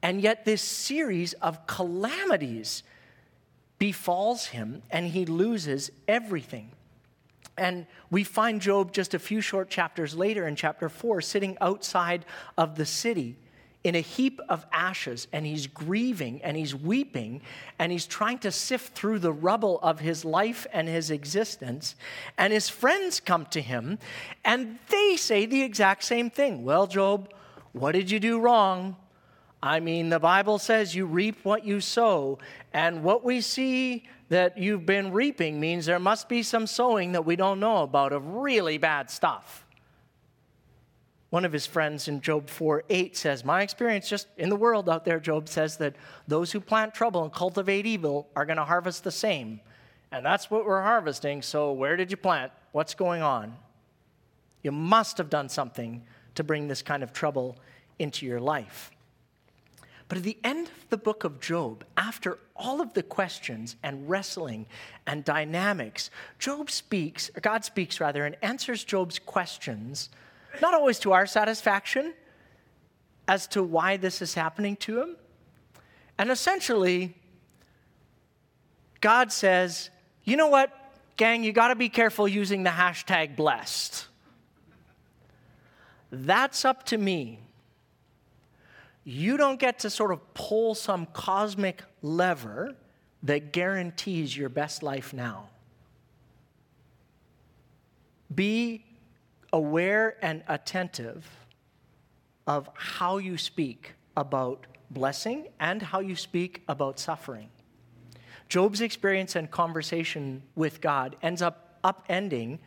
And 0.00 0.20
yet, 0.20 0.44
this 0.44 0.62
series 0.62 1.32
of 1.34 1.66
calamities 1.66 2.84
befalls 3.80 4.46
him 4.46 4.82
and 4.90 5.08
he 5.08 5.26
loses 5.26 5.90
everything. 6.06 6.70
And 7.58 7.86
we 8.10 8.24
find 8.24 8.60
Job 8.60 8.92
just 8.92 9.14
a 9.14 9.18
few 9.18 9.40
short 9.40 9.68
chapters 9.68 10.14
later 10.14 10.46
in 10.46 10.56
chapter 10.56 10.88
4 10.88 11.20
sitting 11.20 11.58
outside 11.60 12.24
of 12.56 12.76
the 12.76 12.86
city 12.86 13.36
in 13.84 13.94
a 13.94 14.00
heap 14.00 14.40
of 14.48 14.66
ashes 14.72 15.28
and 15.32 15.46
he's 15.46 15.66
grieving 15.66 16.42
and 16.42 16.56
he's 16.56 16.74
weeping 16.74 17.40
and 17.78 17.92
he's 17.92 18.06
trying 18.06 18.38
to 18.38 18.50
sift 18.50 18.94
through 18.94 19.18
the 19.18 19.32
rubble 19.32 19.78
of 19.80 20.00
his 20.00 20.24
life 20.24 20.66
and 20.72 20.88
his 20.88 21.10
existence. 21.10 21.94
And 22.36 22.52
his 22.52 22.68
friends 22.68 23.20
come 23.20 23.46
to 23.46 23.60
him 23.60 23.98
and 24.44 24.78
they 24.88 25.16
say 25.16 25.46
the 25.46 25.62
exact 25.62 26.04
same 26.04 26.28
thing. 26.28 26.64
Well, 26.64 26.86
Job, 26.86 27.32
what 27.72 27.92
did 27.92 28.10
you 28.10 28.20
do 28.20 28.40
wrong? 28.40 28.96
I 29.62 29.80
mean, 29.80 30.08
the 30.08 30.20
Bible 30.20 30.58
says 30.58 30.94
you 30.94 31.06
reap 31.06 31.44
what 31.44 31.64
you 31.64 31.80
sow. 31.80 32.38
And 32.72 33.02
what 33.02 33.24
we 33.24 33.40
see 33.40 34.04
that 34.28 34.58
you've 34.58 34.86
been 34.86 35.12
reaping 35.12 35.58
means 35.58 35.86
there 35.86 35.98
must 35.98 36.28
be 36.28 36.42
some 36.42 36.66
sowing 36.66 37.12
that 37.12 37.24
we 37.24 37.34
don't 37.34 37.60
know 37.60 37.82
about 37.82 38.12
of 38.12 38.26
really 38.26 38.78
bad 38.78 39.10
stuff. 39.10 39.64
One 41.30 41.44
of 41.44 41.52
his 41.52 41.66
friends 41.66 42.08
in 42.08 42.20
Job 42.20 42.48
4 42.48 42.84
8 42.88 43.16
says, 43.16 43.44
My 43.44 43.62
experience 43.62 44.08
just 44.08 44.28
in 44.38 44.48
the 44.48 44.56
world 44.56 44.88
out 44.88 45.04
there, 45.04 45.20
Job 45.20 45.48
says 45.48 45.76
that 45.78 45.94
those 46.26 46.52
who 46.52 46.60
plant 46.60 46.94
trouble 46.94 47.22
and 47.22 47.32
cultivate 47.32 47.84
evil 47.84 48.28
are 48.34 48.46
going 48.46 48.56
to 48.56 48.64
harvest 48.64 49.04
the 49.04 49.10
same. 49.10 49.60
And 50.10 50.24
that's 50.24 50.50
what 50.50 50.64
we're 50.64 50.82
harvesting. 50.82 51.42
So, 51.42 51.72
where 51.72 51.96
did 51.96 52.10
you 52.10 52.16
plant? 52.16 52.52
What's 52.72 52.94
going 52.94 53.20
on? 53.20 53.56
You 54.62 54.72
must 54.72 55.18
have 55.18 55.28
done 55.28 55.50
something 55.50 56.02
to 56.34 56.44
bring 56.44 56.66
this 56.66 56.80
kind 56.80 57.02
of 57.02 57.12
trouble 57.12 57.58
into 57.98 58.24
your 58.24 58.40
life. 58.40 58.90
But 60.08 60.18
at 60.18 60.24
the 60.24 60.38
end 60.42 60.68
of 60.68 60.88
the 60.88 60.96
book 60.96 61.24
of 61.24 61.38
Job, 61.38 61.84
after 61.96 62.38
all 62.56 62.80
of 62.80 62.94
the 62.94 63.02
questions 63.02 63.76
and 63.82 64.08
wrestling 64.08 64.66
and 65.06 65.22
dynamics, 65.22 66.10
Job 66.38 66.70
speaks, 66.70 67.30
or 67.36 67.40
God 67.40 67.64
speaks 67.64 68.00
rather, 68.00 68.24
and 68.24 68.36
answers 68.40 68.84
Job's 68.84 69.18
questions, 69.18 70.08
not 70.62 70.72
always 70.72 70.98
to 71.00 71.12
our 71.12 71.26
satisfaction, 71.26 72.14
as 73.28 73.46
to 73.48 73.62
why 73.62 73.98
this 73.98 74.22
is 74.22 74.32
happening 74.32 74.76
to 74.76 75.02
him. 75.02 75.16
And 76.16 76.30
essentially, 76.30 77.14
God 79.02 79.30
says, 79.30 79.90
you 80.24 80.36
know 80.36 80.48
what, 80.48 80.72
gang, 81.18 81.44
you 81.44 81.52
got 81.52 81.68
to 81.68 81.74
be 81.74 81.90
careful 81.90 82.26
using 82.26 82.62
the 82.62 82.70
hashtag 82.70 83.36
blessed. 83.36 84.06
That's 86.10 86.64
up 86.64 86.84
to 86.86 86.96
me 86.96 87.40
you 89.08 89.38
don't 89.38 89.58
get 89.58 89.78
to 89.78 89.88
sort 89.88 90.12
of 90.12 90.34
pull 90.34 90.74
some 90.74 91.06
cosmic 91.14 91.82
lever 92.02 92.76
that 93.22 93.54
guarantees 93.54 94.36
your 94.36 94.50
best 94.50 94.82
life 94.82 95.14
now. 95.14 95.48
Be 98.34 98.84
aware 99.50 100.18
and 100.20 100.42
attentive 100.46 101.26
of 102.46 102.68
how 102.74 103.16
you 103.16 103.38
speak 103.38 103.94
about 104.14 104.66
blessing 104.90 105.48
and 105.58 105.80
how 105.80 106.00
you 106.00 106.14
speak 106.14 106.62
about 106.68 106.98
suffering. 106.98 107.48
Job's 108.50 108.82
experience 108.82 109.36
and 109.36 109.50
conversation 109.50 110.42
with 110.54 110.82
God 110.82 111.16
ends 111.22 111.40
up 111.40 111.78
upending 111.82 112.58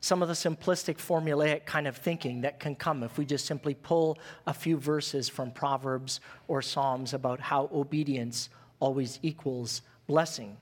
some 0.00 0.22
of 0.22 0.28
the 0.28 0.34
simplistic, 0.34 0.98
formulaic 0.98 1.64
kind 1.64 1.86
of 1.88 1.96
thinking 1.96 2.42
that 2.42 2.60
can 2.60 2.74
come 2.74 3.02
if 3.02 3.18
we 3.18 3.24
just 3.24 3.46
simply 3.46 3.74
pull 3.74 4.18
a 4.46 4.54
few 4.54 4.76
verses 4.76 5.28
from 5.28 5.50
Proverbs 5.50 6.20
or 6.48 6.62
Psalms 6.62 7.14
about 7.14 7.40
how 7.40 7.68
obedience 7.72 8.48
always 8.78 9.18
equals 9.22 9.82
blessing. 10.06 10.56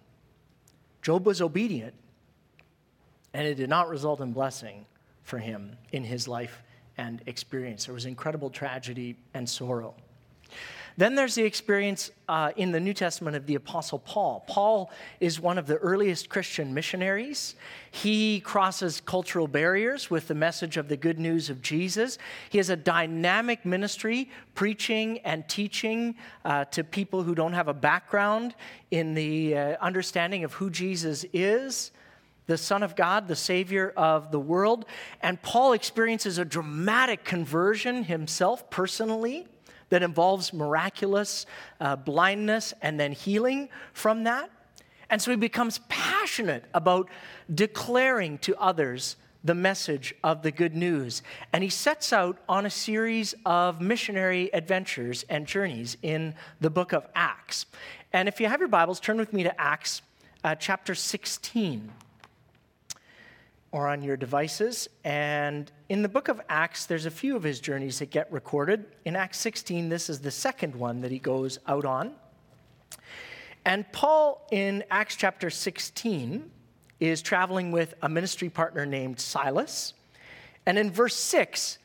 Job 1.03 1.27
was 1.27 1.43
obedient, 1.43 1.95
and 3.35 3.47
it 3.47 3.57
did 3.57 3.69
not 3.69 3.89
result 3.89 4.21
in 4.21 4.33
blessing 4.33 4.87
for 5.23 5.39
him 5.39 5.77
in 5.93 6.05
his 6.05 6.29
life 6.29 6.63
and 6.97 7.21
experience. 7.27 7.87
There 7.87 7.95
was 7.95 8.07
incredible 8.07 8.51
tragedy 8.51 9.17
and 9.35 9.49
sorrow. 9.49 9.95
Then 10.97 11.17
there's 11.17 11.35
the 11.35 11.43
experience 11.43 12.13
uh, 12.29 12.53
in 12.57 12.71
the 12.71 12.79
New 12.79 12.95
Testament 12.95 13.37
of 13.37 13.47
the 13.47 13.57
Apostle 13.57 13.99
Paul. 13.99 14.45
Paul 14.47 14.93
is 15.19 15.41
one 15.41 15.59
of 15.59 15.67
the 15.67 15.77
earliest 15.79 16.29
Christian 16.29 16.73
missionaries. 16.73 17.57
He 17.91 18.41
crosses 18.41 19.01
cultural 19.01 19.49
barriers 19.49 20.09
with 20.09 20.29
the 20.29 20.37
message 20.37 20.77
of 20.77 20.89
the 20.89 20.97
good 20.97 21.19
news 21.19 21.51
of 21.51 21.63
Jesus. 21.63 22.17
He 22.49 22.59
has 22.59 22.71
a 22.71 22.77
dynamic 22.77 23.67
ministry, 23.67 24.31
preaching 24.55 25.19
and 25.21 25.49
teaching 25.49 26.15
uh, 26.45 26.67
to 26.67 26.85
people 26.85 27.25
who 27.25 27.35
don't 27.35 27.55
have 27.55 27.69
a 27.69 27.75
background 27.75 28.55
in 28.93 29.15
the 29.15 29.57
uh, 29.57 29.77
understanding 29.81 30.45
of 30.45 30.55
who 30.55 30.71
Jesus 30.71 31.25
is 31.33 31.91
the 32.47 32.59
Son 32.59 32.83
of 32.83 32.95
God, 32.95 33.27
the 33.27 33.35
Savior 33.35 33.95
of 33.97 34.31
the 34.31 34.39
world. 34.39 34.85
And 35.23 35.41
Paul 35.41 35.73
experiences 35.73 36.37
a 36.37 36.45
dramatic 36.45 37.25
conversion 37.25 38.05
himself 38.05 38.69
personally 38.69 39.47
that 39.95 40.03
involves 40.03 40.53
miraculous 40.53 41.47
uh, 41.81 41.95
blindness 41.95 42.75
and 42.83 42.99
then 42.99 43.13
healing 43.13 43.69
from 43.93 44.25
that. 44.25 44.51
And 45.09 45.23
so 45.23 45.31
he 45.31 45.37
becomes 45.37 45.79
passionate 45.89 46.65
about 46.75 47.09
declaring 47.55 48.39
to 48.39 48.57
others 48.57 49.15
the 49.45 49.55
message 49.55 50.13
of 50.25 50.43
the 50.43 50.51
good 50.51 50.75
news. 50.75 51.23
And 51.53 51.63
he 51.63 51.71
sets 51.71 52.13
out 52.13 52.39
on 52.49 52.67
a 52.67 52.71
series 52.71 53.37
of 53.47 53.81
missionary 53.81 54.53
adventures 54.53 55.25
and 55.29 55.47
journeys 55.47 55.97
in 56.03 56.35
the 56.61 56.71
book 56.71 56.93
of 56.93 57.07
Acts. 57.15 57.67
And 58.13 58.27
if 58.27 58.41
you 58.41 58.49
have 58.49 58.59
your 58.59 58.69
Bibles, 58.69 58.99
turn 58.99 59.17
with 59.17 59.33
me 59.33 59.45
to 59.45 59.61
Acts 59.61 60.03
uh, 60.43 60.57
chapter 60.57 60.97
16 60.97 61.89
or 63.75 63.89
on 63.89 64.03
your 64.03 64.17
devices. 64.17 64.89
And 65.03 65.71
in 65.89 66.03
the 66.03 66.09
book 66.09 66.29
of 66.29 66.41
Acts, 66.49 66.87
there's 66.87 67.07
a 67.07 67.11
few 67.11 67.35
of 67.35 67.43
his 67.43 67.59
journeys 67.59 67.99
that 67.99 68.09
get 68.09 68.31
recorded. 68.31 68.87
In 69.05 69.17
Acts 69.17 69.39
16, 69.39 69.89
this 69.89 70.09
is 70.09 70.21
the 70.21 70.31
second 70.31 70.77
one 70.77 71.01
that 71.01 71.11
he 71.11 71.19
goes 71.19 71.59
out 71.67 71.85
on. 71.85 72.13
And 73.65 73.85
Paul, 73.91 74.47
in 74.53 74.85
Acts 74.93 75.17
chapter 75.17 75.51
16, 75.51 76.49
is 77.01 77.21
traveling 77.21 77.73
with 77.73 77.95
a 78.01 78.09
ministry 78.09 78.49
partner 78.49 78.87
named 78.87 79.19
Silas. 79.19 79.93
And 80.67 80.79
in 80.79 80.93
verse 80.93 81.17
6, 81.17 81.79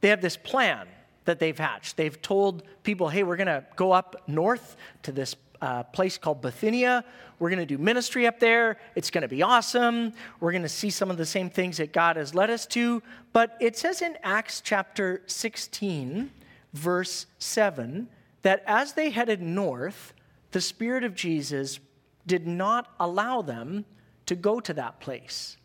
they 0.00 0.08
have 0.08 0.20
this 0.20 0.36
plan 0.36 0.88
that 1.24 1.38
they've 1.38 1.56
hatched. 1.56 1.96
They've 1.96 2.20
told 2.20 2.64
people, 2.82 3.10
hey, 3.10 3.22
we're 3.22 3.36
going 3.36 3.46
to 3.46 3.64
go 3.76 3.92
up 3.92 4.24
north 4.26 4.74
to 5.04 5.12
this 5.12 5.36
uh, 5.60 5.82
place 5.84 6.18
called 6.18 6.40
Bithynia. 6.40 7.04
We're 7.38 7.50
going 7.50 7.60
to 7.60 7.66
do 7.66 7.78
ministry 7.78 8.26
up 8.26 8.40
there. 8.40 8.78
It's 8.94 9.10
going 9.10 9.22
to 9.22 9.28
be 9.28 9.42
awesome. 9.42 10.12
We're 10.40 10.52
going 10.52 10.62
to 10.62 10.68
see 10.68 10.90
some 10.90 11.10
of 11.10 11.16
the 11.16 11.26
same 11.26 11.50
things 11.50 11.76
that 11.76 11.92
God 11.92 12.16
has 12.16 12.34
led 12.34 12.50
us 12.50 12.66
to. 12.66 13.02
But 13.32 13.56
it 13.60 13.76
says 13.76 14.02
in 14.02 14.16
Acts 14.22 14.60
chapter 14.60 15.22
16, 15.26 16.30
verse 16.72 17.26
7, 17.38 18.08
that 18.42 18.62
as 18.66 18.92
they 18.92 19.10
headed 19.10 19.42
north, 19.42 20.14
the 20.52 20.60
Spirit 20.60 21.04
of 21.04 21.14
Jesus 21.14 21.80
did 22.26 22.46
not 22.46 22.92
allow 23.00 23.42
them 23.42 23.84
to 24.26 24.34
go 24.34 24.60
to 24.60 24.74
that 24.74 25.00
place. 25.00 25.56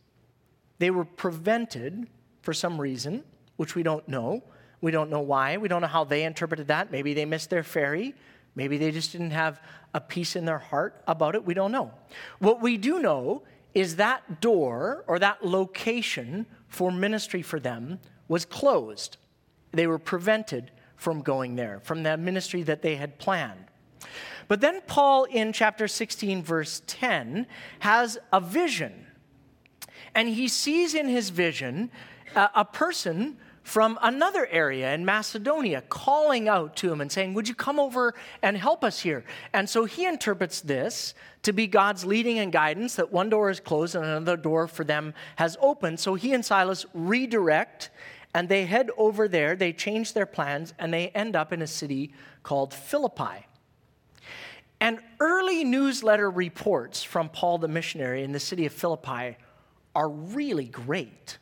They 0.80 0.90
were 0.90 1.06
prevented 1.06 2.08
for 2.42 2.54
some 2.54 2.80
reason, 2.80 3.24
which 3.58 3.76
we 3.76 3.84
don't 3.84 4.08
know. 4.08 4.44
We 4.82 4.92
don't 4.92 5.10
know 5.10 5.22
why. 5.22 5.58
We 5.58 5.68
don't 5.70 5.82
know 5.82 5.88
how 5.88 6.04
they 6.04 6.24
interpreted 6.24 6.68
that. 6.68 6.92
Maybe 6.92 7.14
they 7.14 7.26
missed 7.26 7.50
their 7.50 7.64
ferry. 7.64 8.16
Maybe 8.56 8.78
they 8.78 8.92
just 8.92 9.12
didn't 9.12 9.32
have 9.32 9.60
a 9.94 10.02
peace 10.02 10.36
in 10.36 10.46
their 10.46 10.60
heart 10.60 11.02
about 11.08 11.36
it. 11.36 11.46
We 11.46 11.54
don't 11.54 11.72
know. 11.72 11.92
What 12.40 12.62
we 12.62 12.78
do 12.78 13.00
know 13.00 13.44
is 13.74 13.96
that 13.96 14.42
door 14.42 15.04
or 15.08 15.20
that 15.20 15.46
location 15.46 16.46
for 16.68 16.92
ministry 16.92 17.42
for 17.42 17.60
them 17.60 18.00
was 18.28 18.46
closed. 18.46 19.18
They 19.72 19.88
were 19.88 20.00
prevented 20.00 20.72
from 20.96 21.22
going 21.22 21.56
there, 21.56 21.80
from 21.84 22.04
that 22.04 22.20
ministry 22.20 22.64
that 22.64 22.82
they 22.82 22.96
had 22.96 23.18
planned. 23.18 23.66
But 24.48 24.62
then 24.62 24.82
Paul 24.88 25.24
in 25.26 25.54
chapter 25.54 25.88
16, 25.88 26.44
verse 26.44 26.82
10, 26.88 27.48
has 27.80 28.18
a 28.32 28.40
vision. 28.40 29.08
And 30.16 30.30
he 30.30 30.48
sees 30.48 30.94
in 30.94 31.08
his 31.08 31.30
vision 31.30 31.90
a, 32.36 32.50
a 32.56 32.66
person 32.66 33.38
from 33.64 33.98
another 34.02 34.46
area 34.48 34.94
in 34.94 35.06
Macedonia 35.06 35.82
calling 35.82 36.48
out 36.48 36.76
to 36.78 36.92
him 36.92 37.02
and 37.02 37.12
saying, 37.12 37.34
Would 37.34 37.48
you 37.48 37.56
come 37.56 37.80
over 37.80 38.14
and 38.42 38.58
help 38.58 38.84
us 38.84 39.00
here? 39.00 39.24
And 39.54 39.70
so 39.70 39.86
he 39.86 40.06
interprets 40.06 40.62
this 40.62 41.14
to 41.44 41.54
be 41.54 41.68
God's 41.68 42.06
leading 42.06 42.40
and 42.40 42.52
guidance 42.52 42.96
that 42.96 43.12
one 43.12 43.30
door 43.30 43.50
is 43.50 43.60
closed 43.60 43.96
and 43.96 44.06
another 44.06 44.38
door 44.38 44.68
for 44.68 44.84
them 44.84 45.14
has 45.38 45.58
opened. 45.62 46.00
So 46.00 46.16
he 46.16 46.34
and 46.34 46.46
Silas 46.46 46.86
redirect 46.94 47.90
and 48.34 48.50
they 48.50 48.66
head 48.66 48.90
over 48.98 49.28
there, 49.28 49.56
they 49.56 49.72
change 49.72 50.14
their 50.14 50.26
plans, 50.26 50.74
and 50.80 50.94
they 50.94 51.10
end 51.10 51.36
up 51.36 51.54
in 51.54 51.62
a 51.62 51.68
city 51.68 52.14
called 52.42 52.74
Philippi. 52.74 53.46
And 54.80 55.00
early 55.20 55.64
newsletter 55.64 56.30
reports 56.30 57.04
from 57.04 57.30
Paul 57.30 57.60
the 57.60 57.68
missionary 57.68 58.24
in 58.24 58.32
the 58.32 58.40
city 58.40 58.66
of 58.66 58.74
Philippi 58.74 59.38
are 59.96 60.10
really 60.10 60.66
great. 60.66 61.38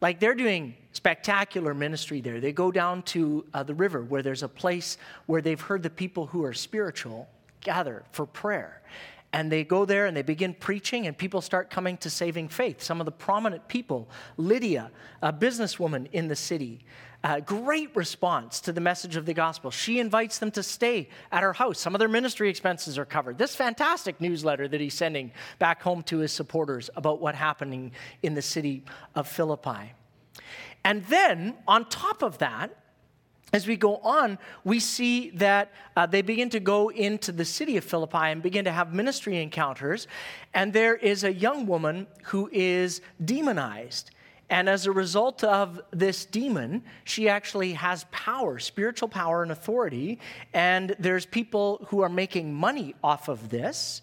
Like 0.00 0.18
they're 0.18 0.34
doing 0.34 0.74
spectacular 0.92 1.74
ministry 1.74 2.20
there. 2.20 2.40
They 2.40 2.52
go 2.52 2.70
down 2.70 3.02
to 3.02 3.44
uh, 3.52 3.62
the 3.62 3.74
river 3.74 4.02
where 4.02 4.22
there's 4.22 4.42
a 4.42 4.48
place 4.48 4.96
where 5.26 5.42
they've 5.42 5.60
heard 5.60 5.82
the 5.82 5.90
people 5.90 6.26
who 6.26 6.44
are 6.44 6.54
spiritual 6.54 7.28
gather 7.60 8.04
for 8.12 8.26
prayer. 8.26 8.82
And 9.32 9.50
they 9.50 9.62
go 9.62 9.84
there 9.84 10.06
and 10.06 10.16
they 10.16 10.22
begin 10.22 10.54
preaching, 10.54 11.06
and 11.06 11.16
people 11.16 11.40
start 11.40 11.70
coming 11.70 11.96
to 11.98 12.10
saving 12.10 12.48
faith. 12.48 12.82
Some 12.82 13.00
of 13.00 13.04
the 13.04 13.12
prominent 13.12 13.68
people, 13.68 14.08
Lydia, 14.36 14.90
a 15.22 15.32
businesswoman 15.32 16.08
in 16.12 16.26
the 16.26 16.34
city, 16.34 16.84
a 17.22 17.40
great 17.40 17.94
response 17.94 18.60
to 18.62 18.72
the 18.72 18.80
message 18.80 19.14
of 19.14 19.26
the 19.26 19.34
gospel. 19.34 19.70
She 19.70 20.00
invites 20.00 20.38
them 20.38 20.50
to 20.52 20.62
stay 20.62 21.08
at 21.30 21.42
her 21.42 21.52
house. 21.52 21.78
Some 21.78 21.94
of 21.94 21.98
their 21.98 22.08
ministry 22.08 22.48
expenses 22.48 22.98
are 22.98 23.04
covered. 23.04 23.38
This 23.38 23.54
fantastic 23.54 24.20
newsletter 24.20 24.66
that 24.66 24.80
he's 24.80 24.94
sending 24.94 25.30
back 25.58 25.82
home 25.82 26.02
to 26.04 26.18
his 26.18 26.32
supporters 26.32 26.90
about 26.96 27.20
what's 27.20 27.38
happening 27.38 27.92
in 28.22 28.34
the 28.34 28.42
city 28.42 28.82
of 29.14 29.28
Philippi. 29.28 29.92
And 30.82 31.04
then, 31.04 31.56
on 31.68 31.84
top 31.88 32.22
of 32.22 32.38
that, 32.38 32.74
as 33.52 33.66
we 33.66 33.76
go 33.76 33.96
on, 33.96 34.38
we 34.64 34.78
see 34.78 35.30
that 35.30 35.72
uh, 35.96 36.06
they 36.06 36.22
begin 36.22 36.50
to 36.50 36.60
go 36.60 36.90
into 36.90 37.32
the 37.32 37.44
city 37.44 37.76
of 37.76 37.84
Philippi 37.84 38.18
and 38.18 38.42
begin 38.42 38.64
to 38.64 38.72
have 38.72 38.94
ministry 38.94 39.42
encounters. 39.42 40.06
And 40.54 40.72
there 40.72 40.94
is 40.94 41.24
a 41.24 41.32
young 41.32 41.66
woman 41.66 42.06
who 42.24 42.48
is 42.52 43.00
demonized. 43.24 44.10
And 44.50 44.68
as 44.68 44.86
a 44.86 44.92
result 44.92 45.44
of 45.44 45.80
this 45.90 46.24
demon, 46.24 46.82
she 47.04 47.28
actually 47.28 47.72
has 47.74 48.04
power, 48.10 48.58
spiritual 48.58 49.08
power 49.08 49.42
and 49.42 49.52
authority. 49.52 50.18
And 50.52 50.94
there's 50.98 51.26
people 51.26 51.86
who 51.88 52.00
are 52.00 52.08
making 52.08 52.54
money 52.54 52.94
off 53.02 53.28
of 53.28 53.48
this. 53.48 54.02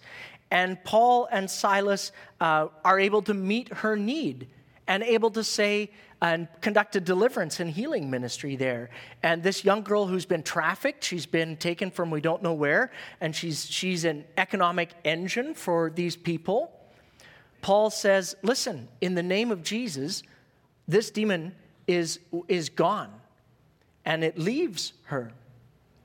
And 0.51 0.81
Paul 0.85 1.27
and 1.31 1.49
Silas 1.49 2.13
uh, 2.39 2.67
are 2.85 2.99
able 2.99 3.21
to 3.23 3.33
meet 3.33 3.69
her 3.69 3.97
need 3.97 4.47
and 4.87 5.03
able 5.03 5.29
to 5.31 5.43
say, 5.43 5.91
and 6.21 6.47
conducted 6.61 7.05
deliverance 7.05 7.59
and 7.59 7.69
healing 7.69 8.09
ministry 8.09 8.55
there. 8.55 8.89
And 9.21 9.43
this 9.43 9.63
young 9.63 9.83
girl 9.83 10.07
who's 10.07 10.25
been 10.25 10.43
trafficked, 10.43 11.03
she's 11.03 11.25
been 11.25 11.57
taken 11.57 11.91
from 11.91 12.09
we 12.09 12.21
don't 12.21 12.41
know 12.41 12.53
where, 12.53 12.91
and 13.21 13.35
she's, 13.35 13.65
she's 13.69 14.03
an 14.03 14.25
economic 14.37 14.89
engine 15.05 15.53
for 15.53 15.91
these 15.91 16.15
people. 16.15 16.71
Paul 17.61 17.89
says, 17.89 18.35
Listen, 18.41 18.87
in 19.01 19.15
the 19.15 19.23
name 19.23 19.51
of 19.51 19.63
Jesus, 19.63 20.23
this 20.87 21.11
demon 21.11 21.53
is, 21.85 22.19
is 22.47 22.69
gone, 22.69 23.11
and 24.05 24.23
it 24.23 24.37
leaves 24.37 24.93
her. 25.05 25.31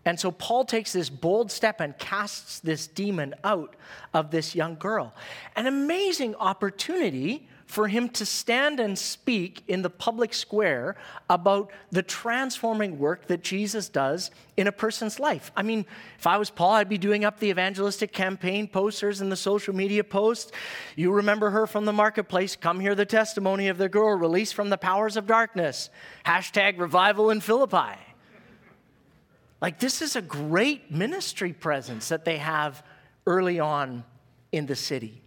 And 0.05 0.19
so 0.19 0.33
Paul 0.33 0.65
takes 0.65 0.93
this 0.93 1.09
bold 1.09 1.51
step 1.51 1.81
and 1.81 1.97
casts 1.97 2.59
this 2.59 2.89
demon 2.89 3.35
out 3.45 3.77
of 4.13 4.33
this 4.33 4.55
young 4.55 4.75
girl. 4.75 5.15
An 5.55 5.69
amazing 5.69 6.35
opportunity 6.35 7.49
for 7.73 7.89
him 7.89 8.07
to 8.07 8.27
stand 8.27 8.81
and 8.81 8.99
speak 8.99 9.63
in 9.67 9.81
the 9.81 9.89
public 9.89 10.35
square 10.35 10.95
about 11.31 11.71
the 11.91 12.03
transforming 12.03 12.99
work 12.99 13.29
that 13.29 13.43
Jesus 13.43 13.89
does 13.89 14.31
in 14.59 14.67
a 14.67 14.73
person's 14.73 15.19
life. 15.19 15.51
I 15.57 15.63
mean, 15.63 15.87
if 16.19 16.27
I 16.27 16.37
was 16.37 16.51
Paul, 16.51 16.73
I'd 16.73 16.91
be 16.91 16.99
doing 16.99 17.25
up 17.25 17.41
the 17.41 17.49
evangelistic 17.49 18.13
campaign 18.13 18.69
posters 18.69 19.23
and 19.23 19.33
the 19.33 19.37
social 19.37 19.75
media 19.75 20.05
posts. 20.05 20.53
You 20.97 21.13
remember 21.13 21.49
her 21.49 21.67
from 21.67 21.87
the 21.87 21.95
marketplace. 21.95 22.57
Come 22.57 22.79
hear 22.79 22.95
the 22.95 23.07
testimony 23.07 23.69
of 23.69 23.79
the 23.79 23.89
girl 23.89 24.19
released 24.19 24.53
from 24.53 24.69
the 24.69 24.77
powers 24.77 25.17
of 25.17 25.27
darkness. 25.27 25.89
Hashtag 26.27 26.79
revival 26.79 27.31
in 27.31 27.41
Philippi. 27.41 27.97
Like, 29.63 29.79
this 29.79 30.03
is 30.03 30.15
a 30.15 30.21
great 30.21 30.91
ministry 30.91 31.55
presence 31.55 32.11
that 32.11 32.27
they 32.27 32.37
have 32.37 32.85
early 33.27 33.61
on 33.61 34.05
in 34.51 34.67
the 34.67 34.77
city. 34.77 35.22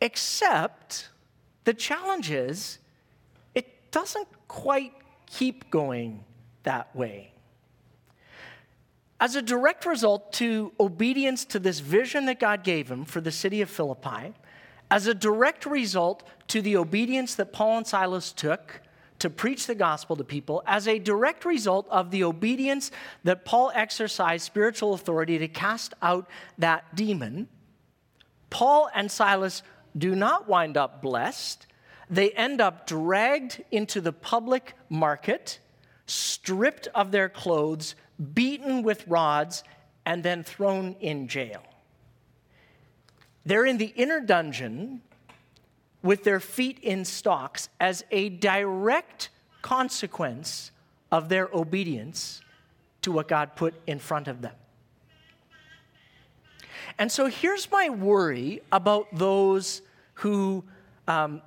Except 0.00 1.08
the 1.64 1.74
challenge 1.74 2.30
is 2.30 2.78
it 3.54 3.90
doesn't 3.90 4.28
quite 4.48 4.92
keep 5.26 5.70
going 5.70 6.24
that 6.62 6.94
way. 6.94 7.32
As 9.18 9.34
a 9.34 9.42
direct 9.42 9.86
result 9.86 10.32
to 10.34 10.72
obedience 10.78 11.44
to 11.46 11.58
this 11.58 11.80
vision 11.80 12.26
that 12.26 12.38
God 12.38 12.62
gave 12.62 12.90
him 12.90 13.04
for 13.04 13.20
the 13.20 13.32
city 13.32 13.62
of 13.62 13.70
Philippi, 13.70 14.34
as 14.90 15.06
a 15.06 15.14
direct 15.14 15.64
result 15.64 16.22
to 16.48 16.60
the 16.60 16.76
obedience 16.76 17.34
that 17.36 17.52
Paul 17.52 17.78
and 17.78 17.86
Silas 17.86 18.32
took 18.32 18.82
to 19.18 19.30
preach 19.30 19.66
the 19.66 19.74
gospel 19.74 20.14
to 20.16 20.24
people, 20.24 20.62
as 20.66 20.86
a 20.86 20.98
direct 20.98 21.46
result 21.46 21.86
of 21.88 22.10
the 22.10 22.22
obedience 22.22 22.90
that 23.24 23.46
Paul 23.46 23.72
exercised 23.74 24.44
spiritual 24.44 24.92
authority 24.92 25.38
to 25.38 25.48
cast 25.48 25.94
out 26.02 26.28
that 26.58 26.94
demon, 26.94 27.48
Paul 28.50 28.90
and 28.94 29.10
Silas 29.10 29.62
do 29.96 30.14
not 30.14 30.48
wind 30.48 30.76
up 30.76 31.02
blessed. 31.02 31.66
They 32.08 32.30
end 32.30 32.60
up 32.60 32.86
dragged 32.86 33.62
into 33.70 34.00
the 34.00 34.12
public 34.12 34.74
market, 34.88 35.58
stripped 36.06 36.88
of 36.94 37.10
their 37.10 37.28
clothes, 37.28 37.94
beaten 38.34 38.82
with 38.82 39.06
rods, 39.08 39.64
and 40.04 40.22
then 40.22 40.44
thrown 40.44 40.94
in 41.00 41.28
jail. 41.28 41.62
They're 43.44 43.66
in 43.66 43.78
the 43.78 43.92
inner 43.96 44.20
dungeon 44.20 45.02
with 46.02 46.24
their 46.24 46.40
feet 46.40 46.78
in 46.80 47.04
stocks 47.04 47.68
as 47.80 48.04
a 48.10 48.28
direct 48.28 49.30
consequence 49.62 50.70
of 51.10 51.28
their 51.28 51.48
obedience 51.52 52.40
to 53.02 53.12
what 53.12 53.28
God 53.28 53.56
put 53.56 53.74
in 53.86 53.98
front 53.98 54.28
of 54.28 54.42
them. 54.42 54.54
And 56.98 57.10
so 57.10 57.26
here's 57.26 57.70
my 57.70 57.88
worry 57.88 58.62
about 58.72 59.08
those 59.12 59.82
who 60.16 60.64
um, 61.08 61.40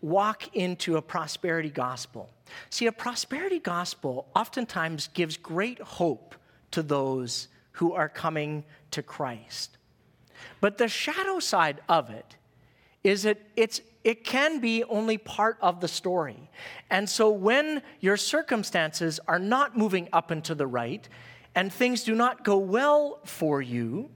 walk 0.00 0.54
into 0.54 0.96
a 0.96 1.02
prosperity 1.02 1.70
gospel. 1.70 2.30
See, 2.70 2.86
a 2.86 2.92
prosperity 2.92 3.58
gospel 3.58 4.28
oftentimes 4.34 5.08
gives 5.08 5.36
great 5.36 5.80
hope 5.80 6.34
to 6.70 6.82
those 6.82 7.48
who 7.72 7.92
are 7.92 8.08
coming 8.08 8.64
to 8.90 9.02
Christ. 9.02 9.76
But 10.60 10.78
the 10.78 10.88
shadow 10.88 11.40
side 11.40 11.80
of 11.88 12.10
it 12.10 12.36
is 13.04 13.22
that 13.22 13.38
it's, 13.56 13.80
it 14.04 14.24
can 14.24 14.60
be 14.60 14.84
only 14.84 15.18
part 15.18 15.58
of 15.60 15.80
the 15.80 15.88
story. 15.88 16.50
And 16.90 17.08
so 17.08 17.30
when 17.30 17.82
your 18.00 18.16
circumstances 18.16 19.20
are 19.28 19.38
not 19.38 19.76
moving 19.76 20.08
up 20.12 20.30
and 20.30 20.42
to 20.44 20.54
the 20.54 20.66
right, 20.66 21.08
and 21.54 21.72
things 21.72 22.04
do 22.04 22.14
not 22.14 22.44
go 22.44 22.58
well 22.58 23.20
for 23.24 23.62
you, 23.62 24.10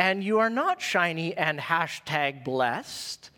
and 0.00 0.24
you 0.24 0.38
are 0.38 0.48
not 0.48 0.80
shiny 0.80 1.36
and 1.36 1.60
hashtag 1.60 2.42
blessed, 2.42 3.28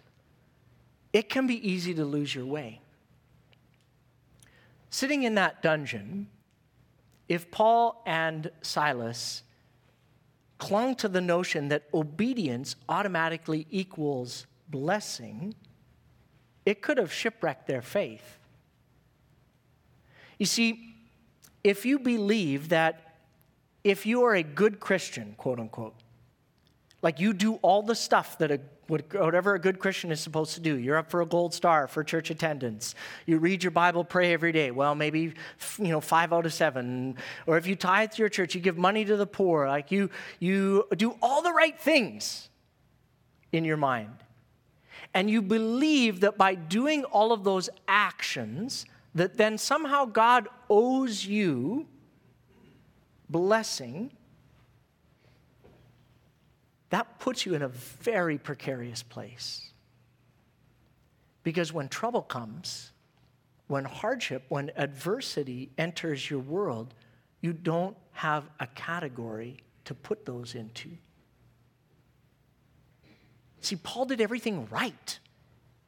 it 1.13 1.29
can 1.29 1.49
be 1.49 1.69
easy 1.69 1.93
to 1.93 2.05
lose 2.05 2.37
your 2.37 2.47
way. 2.47 2.81
Sitting 4.89 5.25
in 5.25 5.35
that 5.35 5.61
dungeon, 5.61 6.29
if 7.29 7.51
Paul 7.51 8.01
and 8.07 8.49
Silas 8.61 9.43
clung 10.59 10.95
to 10.95 11.09
the 11.09 11.21
notion 11.21 11.67
that 11.67 11.83
obedience 11.93 12.77
automatically 12.89 13.67
equals 13.69 14.47
blessing, 14.69 15.57
it 16.65 16.81
could 16.81 16.97
have 16.97 17.13
shipwrecked 17.13 17.67
their 17.67 17.83
faith. 17.83 18.39
You 20.39 20.47
see, 20.47 20.95
if 21.65 21.85
you 21.85 21.99
believe 21.99 22.69
that 22.69 23.17
if 23.83 24.07
you 24.07 24.23
are 24.23 24.37
a 24.37 24.45
good 24.45 24.79
Christian, 24.79 25.35
quote 25.37 25.59
unquote, 25.59 25.95
like 27.03 27.21
you 27.21 27.33
do 27.33 27.55
all 27.57 27.83
the 27.83 27.95
stuff 27.95 28.39
that 28.39 28.51
a 28.51 28.61
whatever 28.89 29.55
a 29.55 29.59
good 29.59 29.79
Christian 29.79 30.11
is 30.11 30.21
supposed 30.21 30.55
to 30.55 30.61
do. 30.61 30.77
You're 30.77 30.99
up 30.99 31.11
for 31.11 31.23
a 31.23 31.27
gold 31.27 31.55
star 31.55 31.89
for 31.89 32.05
church 32.05 32.31
attendance. 32.31 32.95
You 33.27 33.39
read 33.39 33.63
your 33.63 33.71
Bible, 33.71 34.05
pray 34.05 34.33
every 34.33 34.53
day. 34.53 34.71
Well, 34.71 34.95
maybe 34.95 35.33
you 35.79 35.89
know 35.89 36.01
five 36.01 36.33
out 36.33 36.47
of 36.47 36.53
seven. 36.53 37.17
Or 37.47 37.57
if 37.57 37.67
you 37.67 37.75
tithe 37.77 38.13
to 38.13 38.19
your 38.19 38.29
church, 38.29 38.55
you 38.55 38.61
give 38.61 38.77
money 38.77 39.05
to 39.05 39.17
the 39.17 39.27
poor. 39.27 39.67
Like 39.67 39.91
you, 39.91 40.11
you 40.41 40.87
do 40.97 41.17
all 41.23 41.43
the 41.43 41.53
right 41.53 41.79
things. 41.79 42.49
in 43.53 43.65
your 43.65 43.77
mind. 43.77 44.17
And 45.15 45.31
you 45.31 45.43
believe 45.43 46.21
that 46.21 46.39
by 46.39 46.55
doing 46.55 47.05
all 47.05 47.33
of 47.33 47.45
those 47.45 47.69
actions, 47.87 48.87
that 49.15 49.37
then 49.37 49.59
somehow 49.59 50.07
God 50.07 50.49
owes 50.71 51.27
you 51.27 51.87
blessing, 53.29 54.11
that 56.93 57.19
puts 57.19 57.47
you 57.47 57.55
in 57.55 57.63
a 57.63 57.69
very 57.69 58.37
precarious 58.37 59.03
place. 59.03 59.71
Because 61.43 61.73
when 61.73 61.89
trouble 61.89 62.21
comes, 62.21 62.93
when 63.67 63.87
hardship, 63.87 64.43
when 64.51 64.71
adversity 64.77 65.71
enters 65.79 66.29
your 66.29 66.41
world, 66.41 66.93
you 67.41 67.55
don't 67.55 67.97
have 68.13 68.45
a 68.61 68.67
category 68.67 69.57
to 69.87 69.95
put 69.95 70.27
those 70.27 70.55
into. 70.55 70.91
See, 73.63 73.77
Paul 73.77 74.05
did 74.05 74.21
everything 74.21 74.69
right 74.71 75.19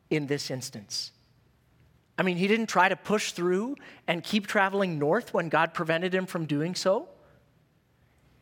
in 0.08 0.26
this 0.26 0.50
instance. 0.50 1.12
I 2.16 2.22
mean, 2.22 2.38
he 2.38 2.48
didn't 2.48 2.68
try 2.68 2.88
to 2.88 2.96
push 2.96 3.32
through 3.32 3.76
and 4.08 4.24
keep 4.24 4.46
traveling 4.46 4.98
north 4.98 5.34
when 5.34 5.50
God 5.50 5.74
prevented 5.74 6.14
him 6.14 6.24
from 6.24 6.46
doing 6.46 6.74
so. 6.74 7.10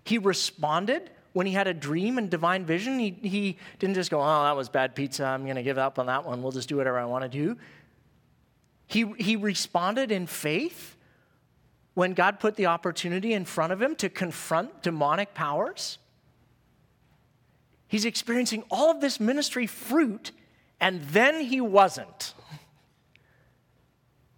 He 0.05 0.19
responded 0.19 1.11
when 1.33 1.47
he 1.47 1.53
had 1.53 1.67
a 1.67 1.75
dream 1.75 2.19
and 2.19 2.31
divine 2.31 2.65
vision. 2.65 2.99
He, 2.99 3.11
he 3.23 3.57
didn't 3.79 3.95
just 3.95 4.11
go, 4.11 4.21
Oh, 4.21 4.43
that 4.45 4.57
was 4.57 4.69
bad 4.69 4.95
pizza. 4.95 5.25
I'm 5.25 5.45
going 5.45 5.57
to 5.57 5.63
give 5.63 5.79
up 5.79 5.99
on 5.99 6.07
that 6.07 6.25
one. 6.25 6.43
We'll 6.43 6.53
just 6.53 6.69
do 6.69 6.77
whatever 6.77 6.99
I 6.99 7.05
want 7.05 7.23
to 7.23 7.29
do. 7.29 7.57
He, 8.87 9.11
he 9.19 9.37
responded 9.37 10.13
in 10.13 10.27
faith 10.27 10.97
when 11.95 12.15
God 12.15 12.41
put 12.41 12.57
the 12.57 12.67
opportunity 12.67 13.33
in 13.33 13.45
front 13.45 13.73
of 13.73 13.81
him 13.81 13.95
to 13.97 14.09
confront 14.09 14.83
demonic 14.83 15.35
powers. 15.35 15.99
He's 17.89 18.05
experiencing 18.05 18.65
all 18.71 18.91
of 18.91 19.01
this 19.01 19.21
ministry 19.21 19.67
fruit, 19.67 20.33
and 20.81 21.03
then 21.09 21.41
he 21.41 21.61
wasn't. 21.61 22.35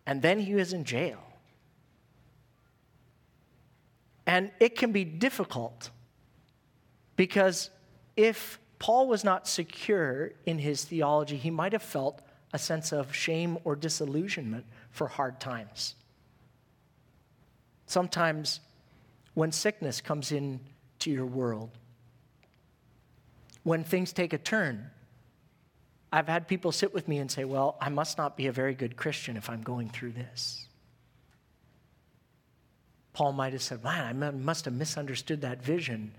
And 0.06 0.20
then 0.20 0.38
he 0.38 0.54
was 0.54 0.74
in 0.74 0.84
jail. 0.84 1.18
And 4.26 4.50
it 4.60 4.76
can 4.76 4.92
be 4.92 5.02
difficult 5.02 5.88
because 7.16 7.70
if 8.16 8.58
Paul 8.78 9.08
was 9.08 9.24
not 9.24 9.48
secure 9.48 10.32
in 10.46 10.58
his 10.58 10.84
theology, 10.84 11.36
he 11.36 11.50
might 11.50 11.72
have 11.72 11.82
felt 11.82 12.22
a 12.52 12.58
sense 12.58 12.92
of 12.92 13.14
shame 13.14 13.58
or 13.64 13.76
disillusionment 13.76 14.64
for 14.90 15.08
hard 15.08 15.40
times. 15.40 15.94
Sometimes 17.86 18.60
when 19.34 19.52
sickness 19.52 20.00
comes 20.00 20.32
into 20.32 21.10
your 21.10 21.26
world, 21.26 21.70
when 23.64 23.82
things 23.82 24.12
take 24.12 24.32
a 24.32 24.38
turn, 24.38 24.90
I've 26.12 26.28
had 26.28 26.46
people 26.46 26.70
sit 26.70 26.94
with 26.94 27.08
me 27.08 27.18
and 27.18 27.28
say, 27.28 27.44
Well, 27.44 27.76
I 27.80 27.88
must 27.88 28.18
not 28.18 28.36
be 28.36 28.46
a 28.46 28.52
very 28.52 28.74
good 28.74 28.96
Christian 28.96 29.36
if 29.36 29.50
I'm 29.50 29.62
going 29.62 29.90
through 29.90 30.12
this. 30.12 30.68
Paul 33.14 33.32
might 33.32 33.52
have 33.52 33.62
said, 33.62 33.82
Man, 33.82 34.22
I 34.22 34.30
must 34.30 34.66
have 34.66 34.74
misunderstood 34.74 35.40
that 35.40 35.62
vision. 35.62 36.12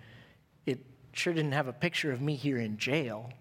It 0.66 0.80
sure 1.12 1.34
didn't 1.34 1.54
have 1.54 1.68
a 1.68 1.74
picture 1.74 2.12
of 2.12 2.22
me 2.22 2.36
here 2.36 2.58
in 2.58 2.78
jail. 2.78 3.32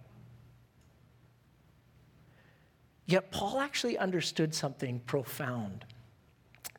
Yet 3.07 3.31
Paul 3.31 3.61
actually 3.61 3.99
understood 3.99 4.55
something 4.55 5.01
profound 5.01 5.85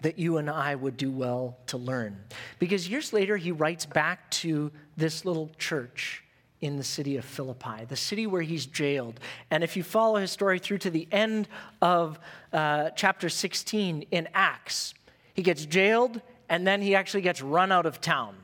that 0.02 0.20
you 0.20 0.38
and 0.38 0.50
I 0.50 0.76
would 0.76 0.98
do 0.98 1.12
well 1.12 1.58
to 1.68 1.78
learn. 1.78 2.18
Because 2.60 2.90
years 2.90 3.14
later, 3.14 3.38
he 3.38 3.52
writes 3.52 3.86
back 3.86 4.30
to 4.32 4.72
this 4.98 5.26
little 5.26 5.52
church 5.58 6.24
in 6.62 6.78
the 6.78 6.84
city 6.84 7.18
of 7.18 7.26
Philippi, 7.26 7.86
the 7.88 7.96
city 7.96 8.28
where 8.28 8.42
he's 8.42 8.66
jailed. 8.66 9.20
And 9.52 9.64
if 9.64 9.78
you 9.78 9.84
follow 9.84 10.20
his 10.20 10.32
story 10.32 10.60
through 10.60 10.80
to 10.80 10.90
the 10.90 11.08
end 11.12 11.48
of 11.82 12.20
uh, 12.52 12.90
chapter 12.92 13.30
16 13.30 14.06
in 14.12 14.28
Acts, 14.34 14.94
he 15.34 15.42
gets 15.42 15.66
jailed 15.66 16.22
and 16.50 16.66
then 16.66 16.82
he 16.82 16.96
actually 16.96 17.22
gets 17.22 17.42
run 17.42 17.72
out 17.72 17.86
of 17.86 18.02
town. 18.02 18.36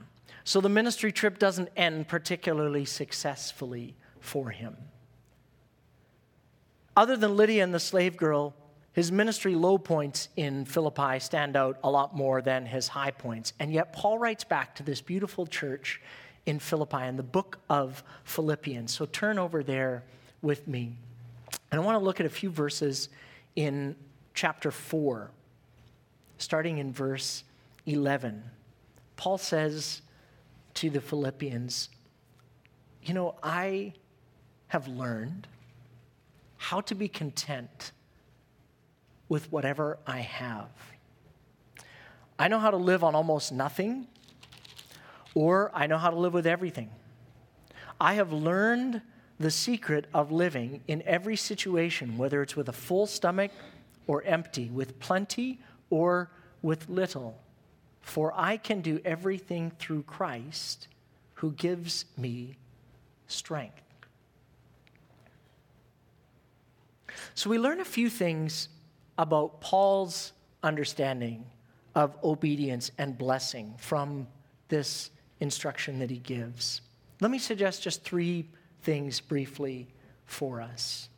So 0.44 0.62
the 0.62 0.70
ministry 0.70 1.12
trip 1.12 1.40
doesn't 1.40 1.70
end 1.76 2.08
particularly 2.08 2.86
successfully 2.86 3.96
for 4.20 4.50
him. 4.50 4.78
Other 6.96 7.16
than 7.16 7.38
Lydia 7.38 7.64
and 7.64 7.74
the 7.74 7.80
slave 7.80 8.18
girl, 8.18 8.54
his 8.94 9.12
ministry 9.12 9.56
low 9.56 9.78
points 9.78 10.28
in 10.36 10.66
Philippi 10.66 11.20
stand 11.20 11.56
out 11.56 11.80
a 11.84 11.90
lot 11.90 12.16
more 12.16 12.42
than 12.42 12.66
his 12.66 12.90
high 12.90 13.12
points. 13.12 13.54
And 13.60 13.72
yet, 13.72 13.94
Paul 13.94 14.20
writes 14.20 14.44
back 14.44 14.76
to 14.76 14.84
this 14.84 15.00
beautiful 15.00 15.46
church 15.46 16.02
in 16.46 16.60
Philippi 16.60 17.04
in 17.04 17.16
the 17.16 17.24
book 17.24 17.60
of 17.70 18.04
Philippians. 18.26 18.94
So 18.94 19.06
turn 19.06 19.40
over 19.40 19.64
there 19.64 20.04
with 20.42 20.68
me. 20.68 20.98
And 21.72 21.80
I 21.80 21.84
want 21.84 21.98
to 21.98 22.04
look 22.04 22.20
at 22.20 22.26
a 22.26 22.30
few 22.30 22.50
verses 22.50 23.10
in 23.56 23.96
chapter 24.34 24.72
4, 24.72 25.32
starting 26.38 26.80
in 26.80 26.92
verse 26.92 27.44
11. 27.86 28.44
Paul 29.16 29.38
says 29.38 30.02
to 30.76 30.90
the 30.90 31.02
Philippians, 31.02 31.90
You 33.04 33.14
know, 33.14 33.36
I 33.42 33.94
have 34.68 34.88
learned 34.88 35.48
how 36.58 36.82
to 36.82 36.96
be 36.96 37.08
content 37.08 37.92
with 39.28 39.52
whatever 39.52 39.98
I 40.06 40.20
have. 40.20 40.70
I 42.38 42.48
know 42.48 42.60
how 42.60 42.72
to 42.72 42.78
live 42.78 43.04
on 43.04 43.16
almost 43.16 43.52
nothing 43.52 44.08
or 45.34 45.72
I 45.74 45.88
know 45.88 45.98
how 45.98 46.10
to 46.10 46.16
live 46.18 46.34
with 46.34 46.46
everything. 46.46 46.90
I 48.00 48.16
have 48.16 48.34
learned 48.34 49.02
the 49.40 49.52
secret 49.52 50.06
of 50.14 50.32
living 50.32 50.82
in 50.88 51.02
every 51.04 51.36
situation, 51.36 52.18
whether 52.18 52.42
it's 52.42 52.56
with 52.56 52.70
a 52.70 52.74
full 52.74 53.08
stomach 53.08 53.52
or 54.08 54.24
empty, 54.24 54.70
with 54.70 55.00
plenty 55.00 55.60
or 55.90 56.30
with 56.62 56.90
little. 56.90 57.40
For 58.02 58.34
I 58.36 58.58
can 58.58 58.82
do 58.82 59.00
everything 59.06 59.72
through 59.80 60.04
Christ 60.04 60.88
who 61.36 61.52
gives 61.52 62.06
me 62.18 62.58
strength. 63.28 63.82
So 67.34 67.50
we 67.50 67.58
learn 67.58 67.80
a 67.80 67.86
few 67.86 68.10
things 68.10 68.70
about 69.18 69.62
Paul's 69.62 70.34
understanding 70.64 71.46
of 71.96 72.16
obedience 72.24 72.92
and 72.98 73.18
blessing 73.18 73.74
from 73.78 74.28
this 74.68 75.12
instruction 75.40 76.00
that 76.00 76.10
he 76.10 76.18
gives. 76.18 76.82
Let 77.20 77.32
me 77.32 77.40
suggest 77.40 77.84
just 77.84 78.04
three 78.04 78.48
things 78.82 79.20
briefly 79.20 79.88
for 80.26 80.62
us. 80.62 81.10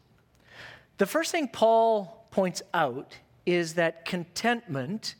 The 0.98 1.06
first 1.06 1.32
thing 1.32 1.48
Paul 1.48 2.28
points 2.32 2.62
out 2.74 3.16
is 3.46 3.76
that 3.76 4.06
contentment 4.06 5.16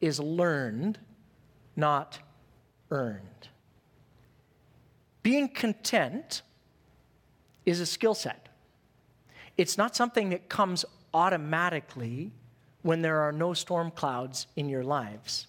is 0.00 0.18
learned, 0.18 0.98
not 1.76 2.18
earned. 2.90 3.48
Being 5.22 5.48
content 5.48 6.42
is 7.64 7.80
a 7.80 7.86
skill 7.86 8.14
set. 8.14 8.48
It's 9.56 9.76
not 9.76 9.96
something 9.96 10.30
that 10.30 10.48
comes 10.48 10.84
automatically 11.12 12.32
when 12.82 13.02
there 13.02 13.20
are 13.20 13.32
no 13.32 13.52
storm 13.54 13.90
clouds 13.90 14.46
in 14.54 14.68
your 14.68 14.84
lives. 14.84 15.48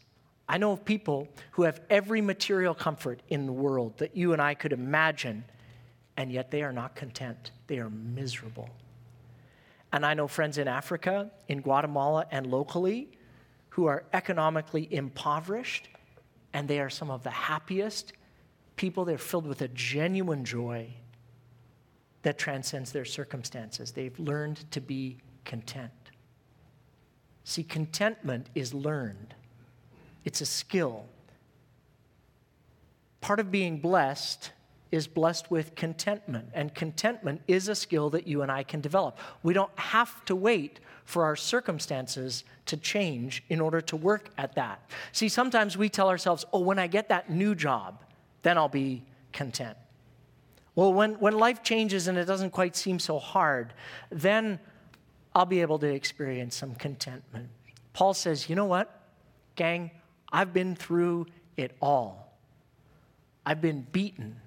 I 0.50 0.58
know 0.58 0.72
of 0.72 0.86
people 0.86 1.28
who 1.52 1.64
have 1.64 1.82
every 1.90 2.22
material 2.22 2.74
comfort 2.74 3.22
in 3.30 3.46
the 3.46 3.52
world 3.52 3.98
that 3.98 4.16
you 4.16 4.34
and 4.34 4.42
I 4.42 4.54
could 4.54 4.74
imagine, 4.74 5.44
and 6.16 6.32
yet 6.32 6.52
they 6.52 6.64
are 6.64 6.72
not 6.72 6.96
content. 6.96 7.52
They 7.68 7.80
are 7.80 7.90
miserable. 7.90 8.70
And 9.92 10.06
I 10.06 10.14
know 10.14 10.28
friends 10.28 10.58
in 10.58 10.68
Africa, 10.68 11.30
in 11.48 11.62
Guatemala, 11.62 12.26
and 12.32 12.48
locally 12.48 13.10
who 13.70 13.86
are 13.86 14.06
economically 14.14 14.88
impoverished, 14.92 15.90
and 16.58 16.68
they 16.68 16.80
are 16.80 16.90
some 16.90 17.12
of 17.12 17.22
the 17.22 17.30
happiest 17.30 18.14
people. 18.78 19.06
They're 19.06 19.20
filled 19.20 19.46
with 19.46 19.62
a 19.62 19.68
genuine 19.68 20.44
joy 20.44 20.88
that 22.24 22.40
transcends 22.40 22.92
their 22.92 23.06
circumstances. 23.06 23.92
They've 23.92 24.20
learned 24.20 24.70
to 24.72 24.82
be 24.82 25.18
content. 25.46 25.92
See, 27.44 27.62
contentment 27.62 28.50
is 28.56 28.74
learned 28.74 29.36
it's 30.26 30.42
a 30.42 30.48
skill. 30.48 31.06
Part 33.22 33.40
of 33.40 33.52
being 33.52 33.78
blessed 33.78 34.52
is 34.92 35.06
blessed 35.06 35.52
with 35.52 35.76
contentment, 35.76 36.50
and 36.56 36.74
contentment 36.74 37.42
is 37.48 37.68
a 37.68 37.76
skill 37.76 38.10
that 38.10 38.26
you 38.26 38.42
and 38.42 38.52
I 38.52 38.64
can 38.64 38.82
develop. 38.82 39.20
We 39.44 39.54
don't 39.54 39.78
have 39.78 40.26
to 40.26 40.36
wait 40.36 40.80
for 41.08 41.24
our 41.24 41.38
circumstances 41.38 42.44
to 42.66 42.76
change 42.76 43.42
in 43.48 43.62
order 43.62 43.80
to 43.80 43.96
work 43.96 44.30
at 44.38 44.56
that. 44.56 44.92
See, 45.14 45.30
sometimes 45.30 45.78
we 45.78 45.88
tell 45.88 46.10
ourselves, 46.10 46.44
oh, 46.52 46.60
when 46.60 46.78
I 46.78 46.88
get 46.88 47.08
that 47.08 47.30
new 47.30 47.56
job, 47.56 48.04
then 48.42 48.58
I'll 48.58 48.68
be 48.68 49.06
content. 49.32 49.78
Well, 50.76 50.92
when, 50.92 51.14
when 51.14 51.38
life 51.40 51.64
changes 51.64 52.10
and 52.10 52.18
it 52.18 52.26
doesn't 52.26 52.50
quite 52.50 52.76
seem 52.76 53.00
so 53.00 53.20
hard, 53.20 53.72
then 54.12 54.60
I'll 55.34 55.46
be 55.46 55.62
able 55.62 55.80
to 55.80 55.88
experience 55.88 56.58
some 56.58 56.76
contentment. 56.76 57.48
Paul 57.94 58.14
says, 58.14 58.50
you 58.50 58.58
know 58.58 58.66
what, 58.66 58.94
gang, 59.56 59.92
I've 60.30 60.52
been 60.52 60.76
through 60.76 61.28
it 61.56 61.72
all. 61.82 62.38
I've 63.46 63.62
been 63.62 63.88
beaten. 63.94 64.42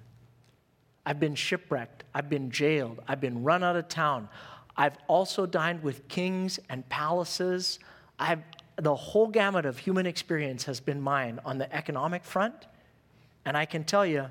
I've 1.07 1.19
been 1.19 1.33
shipwrecked. 1.33 2.03
I've 2.13 2.29
been 2.29 2.51
jailed. 2.51 3.01
I've 3.07 3.19
been 3.19 3.43
run 3.43 3.63
out 3.63 3.75
of 3.75 3.87
town. 3.87 4.29
I've 4.77 4.97
also 5.07 5.45
dined 5.45 5.83
with 5.83 6.07
kings 6.07 6.59
and 6.69 6.87
palaces. 6.89 7.79
I've, 8.17 8.41
the 8.77 8.95
whole 8.95 9.27
gamut 9.27 9.65
of 9.65 9.77
human 9.77 10.05
experience 10.05 10.65
has 10.65 10.79
been 10.79 11.01
mine 11.01 11.39
on 11.45 11.57
the 11.57 11.73
economic 11.75 12.23
front. 12.23 12.67
And 13.45 13.57
I 13.57 13.65
can 13.65 13.83
tell 13.83 14.05
you, 14.05 14.27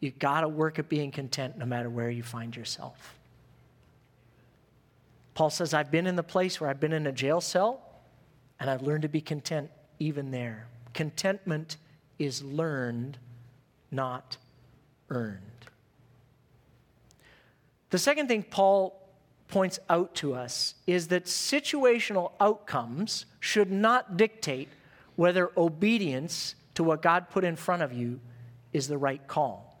you 0.00 0.10
got 0.10 0.40
to 0.40 0.48
work 0.48 0.78
at 0.78 0.88
being 0.88 1.10
content 1.10 1.58
no 1.58 1.64
matter 1.64 1.88
where 1.88 2.10
you 2.10 2.22
find 2.22 2.56
yourself. 2.56 3.14
Paul 5.34 5.50
says, 5.50 5.72
I've 5.72 5.90
been 5.90 6.06
in 6.06 6.16
the 6.16 6.22
place 6.22 6.60
where 6.60 6.68
I've 6.68 6.80
been 6.80 6.92
in 6.92 7.06
a 7.06 7.12
jail 7.12 7.40
cell, 7.40 7.80
and 8.60 8.68
I've 8.68 8.82
learned 8.82 9.02
to 9.02 9.08
be 9.08 9.20
content 9.20 9.70
even 9.98 10.30
there. 10.30 10.66
Contentment 10.92 11.78
is 12.18 12.42
learned, 12.42 13.18
not 13.90 14.36
earned. 15.08 15.38
The 17.90 17.98
second 17.98 18.28
thing 18.28 18.42
Paul 18.42 19.01
points 19.52 19.78
out 19.90 20.14
to 20.14 20.34
us 20.34 20.74
is 20.86 21.08
that 21.08 21.26
situational 21.26 22.32
outcomes 22.40 23.26
should 23.38 23.70
not 23.70 24.16
dictate 24.16 24.70
whether 25.14 25.50
obedience 25.58 26.54
to 26.74 26.82
what 26.82 27.02
God 27.02 27.28
put 27.28 27.44
in 27.44 27.54
front 27.54 27.82
of 27.82 27.92
you 27.92 28.18
is 28.72 28.88
the 28.88 28.96
right 28.96 29.24
call. 29.28 29.78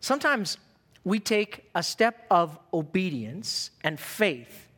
Sometimes 0.00 0.56
we 1.04 1.20
take 1.20 1.68
a 1.74 1.82
step 1.82 2.24
of 2.30 2.58
obedience 2.72 3.70
and 3.84 4.00
faith, 4.00 4.68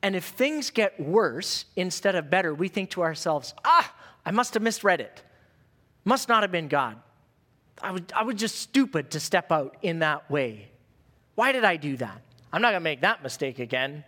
and 0.00 0.14
if 0.14 0.24
things 0.24 0.70
get 0.70 0.98
worse 1.00 1.64
instead 1.74 2.14
of 2.14 2.30
better, 2.30 2.54
we 2.54 2.68
think 2.68 2.90
to 2.90 3.02
ourselves, 3.02 3.52
ah, 3.64 3.92
I 4.24 4.30
must 4.30 4.54
have 4.54 4.62
misread 4.62 5.00
it. 5.00 5.22
Must 6.04 6.28
not 6.28 6.44
have 6.44 6.52
been 6.52 6.68
God. 6.68 6.98
I 7.82 7.90
was, 7.90 8.02
I 8.14 8.22
was 8.22 8.36
just 8.36 8.60
stupid 8.60 9.10
to 9.10 9.18
step 9.18 9.50
out 9.50 9.76
in 9.82 9.98
that 9.98 10.30
way. 10.30 10.71
Why 11.34 11.52
did 11.52 11.64
I 11.64 11.76
do 11.76 11.96
that? 11.96 12.20
I'm 12.52 12.60
not 12.62 12.70
going 12.70 12.80
to 12.80 12.84
make 12.84 13.00
that 13.00 13.22
mistake 13.22 13.58
again. 13.58 14.04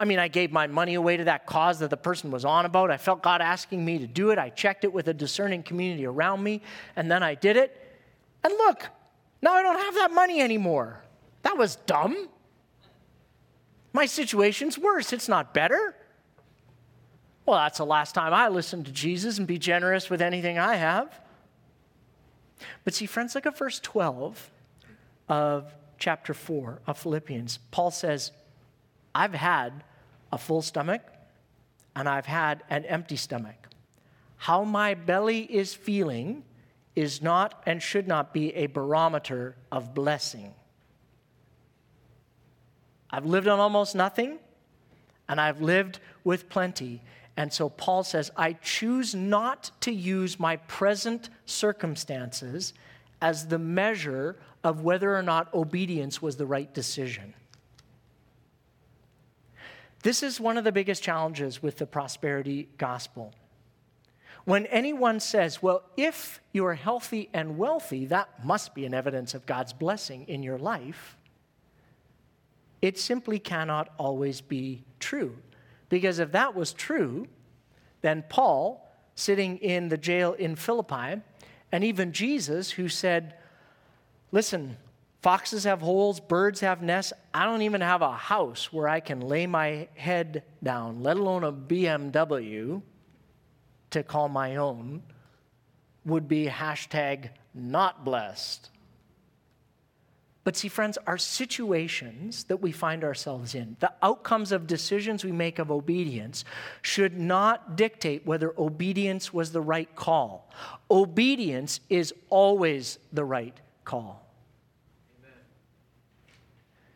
I 0.00 0.04
mean, 0.04 0.18
I 0.18 0.28
gave 0.28 0.52
my 0.52 0.66
money 0.66 0.94
away 0.94 1.16
to 1.16 1.24
that 1.24 1.46
cause 1.46 1.80
that 1.80 1.90
the 1.90 1.96
person 1.96 2.30
was 2.30 2.44
on 2.44 2.66
about. 2.66 2.90
I 2.90 2.98
felt 2.98 3.22
God 3.22 3.40
asking 3.40 3.84
me 3.84 3.98
to 3.98 4.06
do 4.06 4.30
it. 4.30 4.38
I 4.38 4.50
checked 4.50 4.84
it 4.84 4.92
with 4.92 5.08
a 5.08 5.14
discerning 5.14 5.62
community 5.62 6.06
around 6.06 6.42
me, 6.42 6.62
and 6.94 7.10
then 7.10 7.22
I 7.22 7.34
did 7.34 7.56
it. 7.56 7.76
And 8.44 8.52
look, 8.54 8.86
now 9.42 9.54
I 9.54 9.62
don't 9.62 9.78
have 9.78 9.94
that 9.94 10.12
money 10.12 10.40
anymore. 10.40 11.02
That 11.42 11.56
was 11.56 11.76
dumb. 11.76 12.28
My 13.92 14.06
situation's 14.06 14.78
worse. 14.78 15.12
It's 15.12 15.28
not 15.28 15.52
better. 15.52 15.96
Well, 17.44 17.58
that's 17.58 17.78
the 17.78 17.86
last 17.86 18.14
time 18.14 18.34
I 18.34 18.48
listen 18.48 18.84
to 18.84 18.92
Jesus 18.92 19.38
and 19.38 19.46
be 19.46 19.58
generous 19.58 20.10
with 20.10 20.20
anything 20.20 20.58
I 20.58 20.76
have. 20.76 21.18
But 22.84 22.94
see, 22.94 23.06
friends, 23.06 23.34
look 23.34 23.46
at 23.46 23.56
verse 23.56 23.80
12 23.80 24.50
of 25.28 25.72
chapter 25.98 26.32
4 26.32 26.80
of 26.86 26.98
Philippians. 26.98 27.58
Paul 27.70 27.90
says, 27.90 28.32
I've 29.14 29.34
had 29.34 29.84
a 30.32 30.38
full 30.38 30.62
stomach 30.62 31.02
and 31.96 32.08
I've 32.08 32.26
had 32.26 32.62
an 32.70 32.84
empty 32.84 33.16
stomach. 33.16 33.68
How 34.36 34.62
my 34.62 34.94
belly 34.94 35.40
is 35.40 35.74
feeling 35.74 36.44
is 36.94 37.22
not 37.22 37.62
and 37.66 37.82
should 37.82 38.06
not 38.06 38.32
be 38.32 38.54
a 38.54 38.66
barometer 38.66 39.56
of 39.72 39.94
blessing. 39.94 40.54
I've 43.10 43.26
lived 43.26 43.48
on 43.48 43.58
almost 43.58 43.94
nothing 43.94 44.38
and 45.28 45.40
I've 45.40 45.60
lived 45.60 46.00
with 46.24 46.48
plenty. 46.48 47.02
And 47.36 47.52
so 47.52 47.68
Paul 47.68 48.04
says, 48.04 48.30
I 48.36 48.54
choose 48.54 49.14
not 49.14 49.70
to 49.82 49.92
use 49.92 50.38
my 50.38 50.56
present 50.56 51.30
circumstances 51.46 52.74
as 53.20 53.48
the 53.48 53.58
measure 53.58 54.36
of 54.62 54.82
whether 54.82 55.16
or 55.16 55.22
not 55.22 55.52
obedience 55.54 56.22
was 56.22 56.36
the 56.36 56.46
right 56.46 56.72
decision. 56.72 57.34
This 60.02 60.22
is 60.22 60.40
one 60.40 60.56
of 60.56 60.64
the 60.64 60.72
biggest 60.72 61.02
challenges 61.02 61.62
with 61.62 61.78
the 61.78 61.86
prosperity 61.86 62.68
gospel. 62.78 63.32
When 64.44 64.64
anyone 64.66 65.20
says, 65.20 65.62
Well, 65.62 65.82
if 65.96 66.40
you're 66.52 66.74
healthy 66.74 67.28
and 67.34 67.58
wealthy, 67.58 68.06
that 68.06 68.44
must 68.44 68.74
be 68.74 68.86
an 68.86 68.94
evidence 68.94 69.34
of 69.34 69.44
God's 69.44 69.72
blessing 69.72 70.24
in 70.28 70.42
your 70.42 70.58
life, 70.58 71.16
it 72.80 72.98
simply 72.98 73.38
cannot 73.38 73.92
always 73.98 74.40
be 74.40 74.84
true. 75.00 75.36
Because 75.88 76.18
if 76.18 76.32
that 76.32 76.54
was 76.54 76.72
true, 76.72 77.26
then 78.02 78.24
Paul, 78.28 78.88
sitting 79.16 79.58
in 79.58 79.88
the 79.88 79.98
jail 79.98 80.34
in 80.34 80.54
Philippi, 80.54 81.20
and 81.70 81.84
even 81.84 82.12
Jesus, 82.12 82.70
who 82.70 82.88
said, 82.88 83.34
Listen, 84.32 84.76
foxes 85.22 85.64
have 85.64 85.80
holes, 85.80 86.20
birds 86.20 86.60
have 86.60 86.82
nests. 86.82 87.12
I 87.32 87.44
don't 87.44 87.62
even 87.62 87.80
have 87.80 88.02
a 88.02 88.12
house 88.12 88.72
where 88.72 88.88
I 88.88 89.00
can 89.00 89.20
lay 89.20 89.46
my 89.46 89.88
head 89.94 90.44
down, 90.62 91.02
let 91.02 91.16
alone 91.16 91.44
a 91.44 91.52
BMW 91.52 92.82
to 93.90 94.02
call 94.02 94.28
my 94.28 94.56
own, 94.56 95.02
would 96.04 96.28
be 96.28 96.46
hashtag 96.46 97.30
not 97.54 98.04
blessed. 98.04 98.70
But 100.48 100.56
see, 100.56 100.68
friends, 100.68 100.96
our 101.06 101.18
situations 101.18 102.44
that 102.44 102.56
we 102.56 102.72
find 102.72 103.04
ourselves 103.04 103.54
in, 103.54 103.76
the 103.80 103.92
outcomes 104.00 104.50
of 104.50 104.66
decisions 104.66 105.22
we 105.22 105.30
make 105.30 105.58
of 105.58 105.70
obedience, 105.70 106.42
should 106.80 107.18
not 107.18 107.76
dictate 107.76 108.24
whether 108.24 108.54
obedience 108.56 109.30
was 109.30 109.52
the 109.52 109.60
right 109.60 109.94
call. 109.94 110.48
Obedience 110.90 111.80
is 111.90 112.14
always 112.30 112.98
the 113.12 113.26
right 113.26 113.60
call. 113.84 114.26
Amen. 115.18 115.36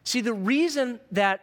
See, 0.03 0.23
the 0.23 0.33
reason 0.33 0.99
that 1.11 1.43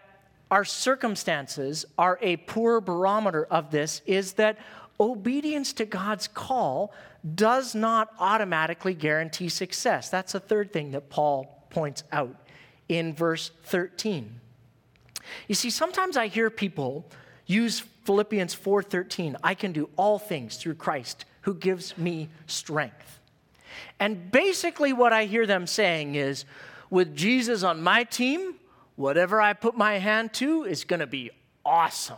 our 0.49 0.65
circumstances 0.65 1.85
are 1.95 2.17
a 2.23 2.37
poor 2.37 2.81
barometer 2.81 3.45
of 3.45 3.69
this 3.69 4.01
is 4.07 4.33
that 4.33 4.57
obedience 4.99 5.73
to 5.73 5.85
God's 5.85 6.27
call 6.27 6.91
does 7.35 7.75
not 7.75 8.09
automatically 8.17 8.95
guarantee 8.95 9.49
success. 9.49 10.09
That's 10.09 10.31
the 10.31 10.39
third 10.39 10.73
thing 10.73 10.89
that 10.93 11.11
Paul 11.11 11.55
points 11.69 12.03
out 12.11 12.35
in 12.87 13.13
verse 13.13 13.51
13. 13.63 14.39
You 15.47 15.55
see, 15.55 15.69
sometimes 15.69 16.17
I 16.17 16.27
hear 16.27 16.49
people 16.49 17.05
use 17.45 17.83
Philippians 18.05 18.55
4:13, 18.55 19.35
I 19.43 19.53
can 19.53 19.71
do 19.71 19.89
all 19.95 20.17
things 20.17 20.57
through 20.57 20.75
Christ 20.75 21.25
who 21.41 21.53
gives 21.53 21.97
me 21.97 22.29
strength. 22.47 23.19
And 23.99 24.31
basically 24.31 24.93
what 24.93 25.13
I 25.13 25.25
hear 25.25 25.45
them 25.45 25.67
saying 25.67 26.15
is 26.15 26.45
with 26.89 27.15
Jesus 27.15 27.63
on 27.63 27.81
my 27.81 28.03
team, 28.03 28.55
whatever 28.95 29.39
I 29.39 29.53
put 29.53 29.77
my 29.77 29.99
hand 29.99 30.33
to 30.35 30.63
is 30.63 30.83
going 30.83 30.99
to 31.01 31.07
be 31.07 31.31
awesome. 31.65 32.17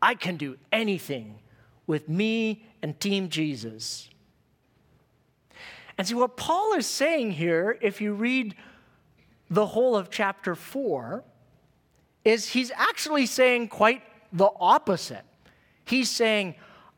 I 0.00 0.14
can 0.14 0.36
do 0.36 0.56
anything 0.72 1.38
with 1.86 2.08
me 2.08 2.64
and 2.80 2.98
team 2.98 3.28
Jesus. 3.28 4.08
And 5.98 6.06
see, 6.06 6.14
what 6.14 6.36
Paul 6.36 6.74
is 6.74 6.86
saying 6.86 7.32
here, 7.32 7.78
if 7.80 8.00
you 8.00 8.14
read 8.14 8.54
the 9.50 9.66
whole 9.66 9.94
of 9.94 10.10
chapter 10.10 10.54
4, 10.54 11.22
is 12.24 12.48
he's 12.48 12.70
actually 12.72 13.26
saying 13.26 13.68
quite 13.68 14.02
the 14.32 14.50
opposite. 14.58 15.24
He's 15.84 16.08
saying, 16.08 16.54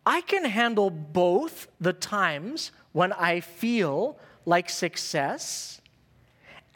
I 0.06 0.20
can 0.20 0.44
handle 0.44 0.90
both 0.90 1.66
the 1.80 1.92
times 1.92 2.70
when 2.92 3.12
I 3.12 3.40
feel 3.40 4.18
like 4.44 4.68
success, 4.68 5.80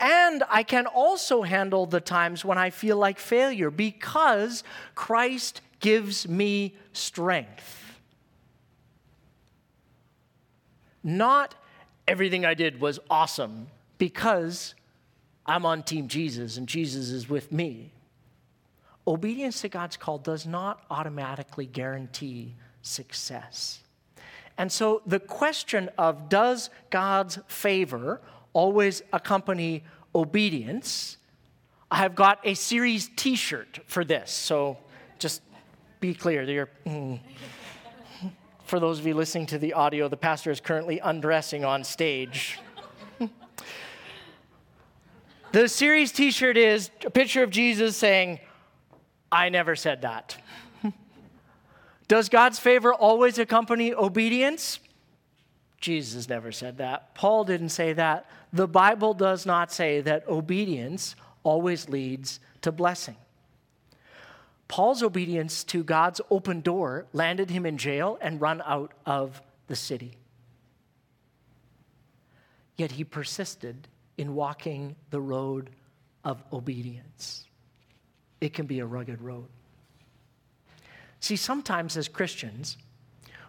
and 0.01 0.43
I 0.49 0.63
can 0.63 0.87
also 0.87 1.43
handle 1.43 1.87
the 1.87 2.01
times 2.01 2.45
when 2.45 2.57
I 2.57 2.71
feel 2.71 2.97
like 2.97 3.19
failure 3.19 3.71
because 3.71 4.65
Christ 4.95 5.61
gives 5.81 6.27
me 6.29 6.77
strength. 6.93 8.01
Not 11.05 11.55
everything 12.09 12.45
I 12.47 12.55
did 12.55 12.81
was 12.81 12.99
awesome 13.11 13.69
because 13.99 14.75
I'm 15.47 15.65
on 15.67 15.83
Team 15.83 16.09
Jesus 16.09 16.57
and 16.57 16.67
Jesus 16.67 17.11
is 17.11 17.29
with 17.29 17.53
me. 17.53 17.93
Obedience 19.07 19.61
to 19.61 19.69
God's 19.69 19.97
call 19.97 20.19
does 20.19 20.47
not 20.47 20.85
automatically 20.91 21.67
guarantee 21.67 22.55
success. 22.83 23.81
And 24.57 24.73
so 24.73 25.03
the 25.07 25.21
question 25.21 25.89
of 25.97 26.29
does 26.29 26.71
God's 26.91 27.39
favor 27.47 28.21
always 28.53 29.03
accompany 29.13 29.85
obedience? 30.15 31.19
I 31.91 31.99
have 31.99 32.15
got 32.15 32.41
a 32.45 32.55
series 32.55 33.11
t 33.17 33.37
shirt 33.37 33.81
for 33.87 34.05
this. 34.05 34.31
So 34.31 34.79
just 35.19 35.43
be 36.01 36.15
clear. 36.15 36.43
You're, 36.43 36.71
mm 36.87 37.21
for 38.69 38.79
those 38.79 38.99
of 38.99 39.07
you 39.07 39.15
listening 39.15 39.47
to 39.47 39.59
the 39.59 39.73
audio, 39.73 40.09
the 40.09 40.17
pastor 40.17 40.51
is 40.51 40.61
currently 40.61 40.99
undressing 40.99 41.65
on 41.65 41.83
stage. 41.85 42.59
the 45.53 45.69
series 45.69 46.13
t 46.13 46.31
shirt 46.31 46.57
is 46.57 46.91
a 47.05 47.11
picture 47.11 47.43
of 47.43 47.51
Jesus 47.51 47.97
saying, 47.97 48.41
I 49.33 49.49
never 49.49 49.75
said 49.75 50.03
that. 50.03 50.37
Does 52.09 52.29
God's 52.29 52.59
favor 52.59 52.93
always 52.93 53.39
accompany 53.39 53.95
obedience? 53.95 54.81
Jesus 55.81 56.29
never 56.29 56.53
said 56.53 56.79
that. 56.79 57.15
Paul 57.15 57.45
didn't 57.45 57.69
say 57.71 57.93
that. 57.95 58.27
The 58.53 58.67
Bible 58.67 59.15
does 59.15 59.47
not 59.47 59.73
say 59.73 60.01
that 60.03 60.27
obedience 60.29 61.15
always 61.43 61.89
leads 61.89 62.41
to 62.63 62.73
blessing. 62.73 63.17
Paul's 64.69 65.03
obedience 65.03 65.65
to 65.65 65.83
God's 65.83 66.21
open 66.31 66.61
door 66.61 67.07
landed 67.13 67.51
him 67.51 67.65
in 67.65 67.79
jail 67.79 68.19
and 68.21 68.41
run 68.41 68.63
out 68.65 68.93
of 69.07 69.41
the 69.67 69.77
city. 69.77 70.13
Yet 72.77 72.93
he 72.93 73.03
persisted 73.03 73.89
in 74.19 74.35
walking 74.35 74.95
the 75.11 75.21
road 75.21 75.71
of 76.23 76.43
obedience. 76.53 77.47
It 78.41 78.53
can 78.53 78.67
be 78.67 78.79
a 78.79 78.87
rugged 78.87 79.21
road. 79.23 79.49
See, 81.21 81.37
sometimes 81.37 81.97
as 81.97 82.07
Christians, 82.07 82.77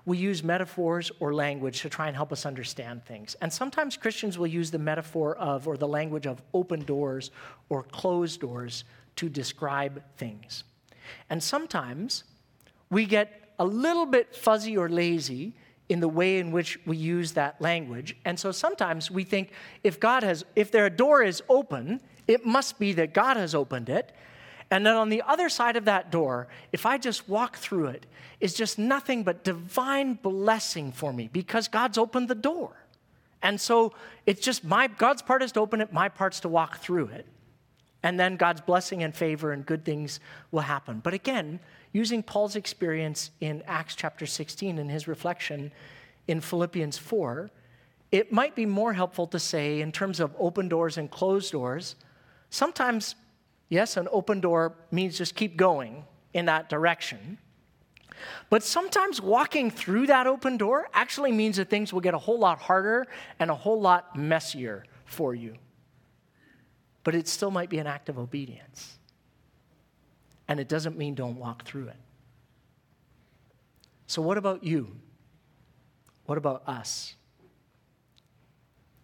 we 0.05 0.17
use 0.17 0.43
metaphors 0.43 1.11
or 1.19 1.33
language 1.33 1.81
to 1.81 1.89
try 1.89 2.07
and 2.07 2.15
help 2.15 2.31
us 2.31 2.45
understand 2.45 3.05
things. 3.05 3.35
And 3.41 3.51
sometimes 3.51 3.97
Christians 3.97 4.39
will 4.39 4.47
use 4.47 4.71
the 4.71 4.79
metaphor 4.79 5.35
of 5.35 5.67
or 5.67 5.77
the 5.77 5.87
language 5.87 6.25
of 6.25 6.41
open 6.53 6.83
doors 6.83 7.29
or 7.67 7.83
closed 7.83 8.39
doors 8.39 8.85
to 9.17 9.29
describe 9.29 10.01
things. 10.17 10.63
And 11.29 11.41
sometimes 11.41 12.23
we 12.89 13.05
get 13.05 13.53
a 13.59 13.65
little 13.65 14.05
bit 14.05 14.35
fuzzy 14.35 14.77
or 14.77 14.89
lazy 14.89 15.53
in 15.89 15.99
the 15.99 16.07
way 16.07 16.37
in 16.37 16.51
which 16.51 16.79
we 16.85 16.95
use 16.95 17.33
that 17.33 17.59
language. 17.61 18.15
And 18.23 18.39
so 18.39 18.51
sometimes 18.51 19.09
we 19.09 19.23
think 19.23 19.51
if 19.83 19.99
God 19.99 20.23
has 20.23 20.45
if 20.55 20.71
their 20.71 20.89
door 20.89 21.23
is 21.23 21.41
open, 21.49 21.99
it 22.27 22.45
must 22.45 22.79
be 22.79 22.93
that 22.93 23.13
God 23.13 23.37
has 23.37 23.55
opened 23.55 23.89
it. 23.89 24.13
And 24.71 24.85
then 24.85 24.95
on 24.95 25.09
the 25.09 25.23
other 25.25 25.49
side 25.49 25.75
of 25.75 25.85
that 25.85 26.11
door, 26.11 26.47
if 26.71 26.85
I 26.85 26.99
just 26.99 27.27
walk 27.27 27.57
through 27.57 27.87
it, 27.87 28.05
is 28.39 28.53
just 28.53 28.77
nothing 28.77 29.23
but 29.23 29.43
divine 29.43 30.13
blessing 30.13 30.91
for 30.91 31.11
me 31.11 31.27
because 31.33 31.67
God's 31.67 31.97
opened 31.97 32.27
the 32.27 32.35
door. 32.35 32.71
And 33.41 33.59
so 33.59 33.93
it's 34.27 34.41
just 34.41 34.63
my 34.63 34.87
God's 34.87 35.23
part 35.23 35.41
is 35.41 35.51
to 35.53 35.59
open 35.59 35.81
it, 35.81 35.91
my 35.91 36.07
part's 36.07 36.39
to 36.41 36.49
walk 36.49 36.77
through 36.77 37.07
it. 37.07 37.25
And 38.03 38.19
then 38.19 38.37
God's 38.37 38.61
blessing 38.61 39.03
and 39.03 39.13
favor 39.13 39.51
and 39.51 39.65
good 39.65 39.83
things 39.83 40.19
will 40.51 40.61
happen. 40.61 41.01
But 41.03 41.13
again, 41.13 41.59
using 41.91 42.23
Paul's 42.23 42.55
experience 42.55 43.31
in 43.41 43.61
Acts 43.67 43.95
chapter 43.95 44.25
16 44.25 44.79
and 44.79 44.89
his 44.89 45.07
reflection 45.07 45.71
in 46.27 46.39
Philippians 46.39 46.97
4, 46.97 47.49
it 48.11 48.31
might 48.31 48.55
be 48.55 48.65
more 48.65 48.93
helpful 48.93 49.27
to 49.27 49.39
say, 49.39 49.81
in 49.81 49.91
terms 49.91 50.19
of 50.19 50.33
open 50.39 50.69
doors 50.69 50.97
and 50.97 51.11
closed 51.11 51.51
doors, 51.51 51.95
sometimes, 52.49 53.15
yes, 53.67 53.97
an 53.97 54.07
open 54.11 54.39
door 54.39 54.75
means 54.91 55.17
just 55.17 55.35
keep 55.35 55.57
going 55.57 56.05
in 56.33 56.45
that 56.45 56.69
direction. 56.69 57.37
But 58.49 58.63
sometimes 58.63 59.21
walking 59.21 59.71
through 59.71 60.07
that 60.07 60.25
open 60.25 60.57
door 60.57 60.89
actually 60.93 61.31
means 61.31 61.57
that 61.57 61.69
things 61.69 61.93
will 61.93 62.01
get 62.01 62.13
a 62.13 62.17
whole 62.17 62.39
lot 62.39 62.59
harder 62.59 63.07
and 63.39 63.51
a 63.51 63.55
whole 63.55 63.79
lot 63.79 64.15
messier 64.15 64.85
for 65.05 65.35
you 65.35 65.55
but 67.03 67.15
it 67.15 67.27
still 67.27 67.51
might 67.51 67.69
be 67.69 67.77
an 67.79 67.87
act 67.87 68.09
of 68.09 68.17
obedience. 68.17 68.97
And 70.47 70.59
it 70.59 70.67
doesn't 70.67 70.97
mean 70.97 71.15
don't 71.15 71.37
walk 71.37 71.63
through 71.63 71.87
it. 71.87 71.97
So, 74.07 74.21
what 74.21 74.37
about 74.37 74.63
you? 74.63 74.95
What 76.25 76.37
about 76.37 76.63
us? 76.67 77.15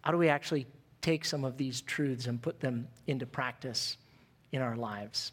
How 0.02 0.10
do 0.10 0.18
we 0.18 0.28
actually 0.28 0.66
take 1.00 1.24
some 1.24 1.44
of 1.44 1.56
these 1.56 1.80
truths 1.80 2.26
and 2.26 2.42
put 2.42 2.60
them 2.60 2.88
into 3.06 3.26
practice 3.26 3.96
in 4.52 4.62
our 4.62 4.76
lives? 4.76 5.32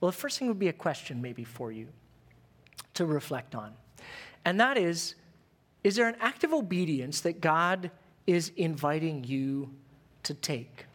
Well, 0.00 0.10
the 0.10 0.16
first 0.16 0.38
thing 0.38 0.48
would 0.48 0.58
be 0.58 0.68
a 0.68 0.72
question, 0.72 1.22
maybe, 1.22 1.44
for 1.44 1.70
you 1.70 1.88
to 2.94 3.06
reflect 3.06 3.54
on. 3.54 3.72
And 4.44 4.60
that 4.60 4.76
is 4.76 5.14
Is 5.84 5.96
there 5.96 6.08
an 6.08 6.16
act 6.20 6.44
of 6.44 6.52
obedience 6.52 7.20
that 7.22 7.40
God 7.40 7.90
is 8.26 8.52
inviting 8.56 9.24
you 9.24 9.74
to 10.22 10.34
take? 10.34 10.86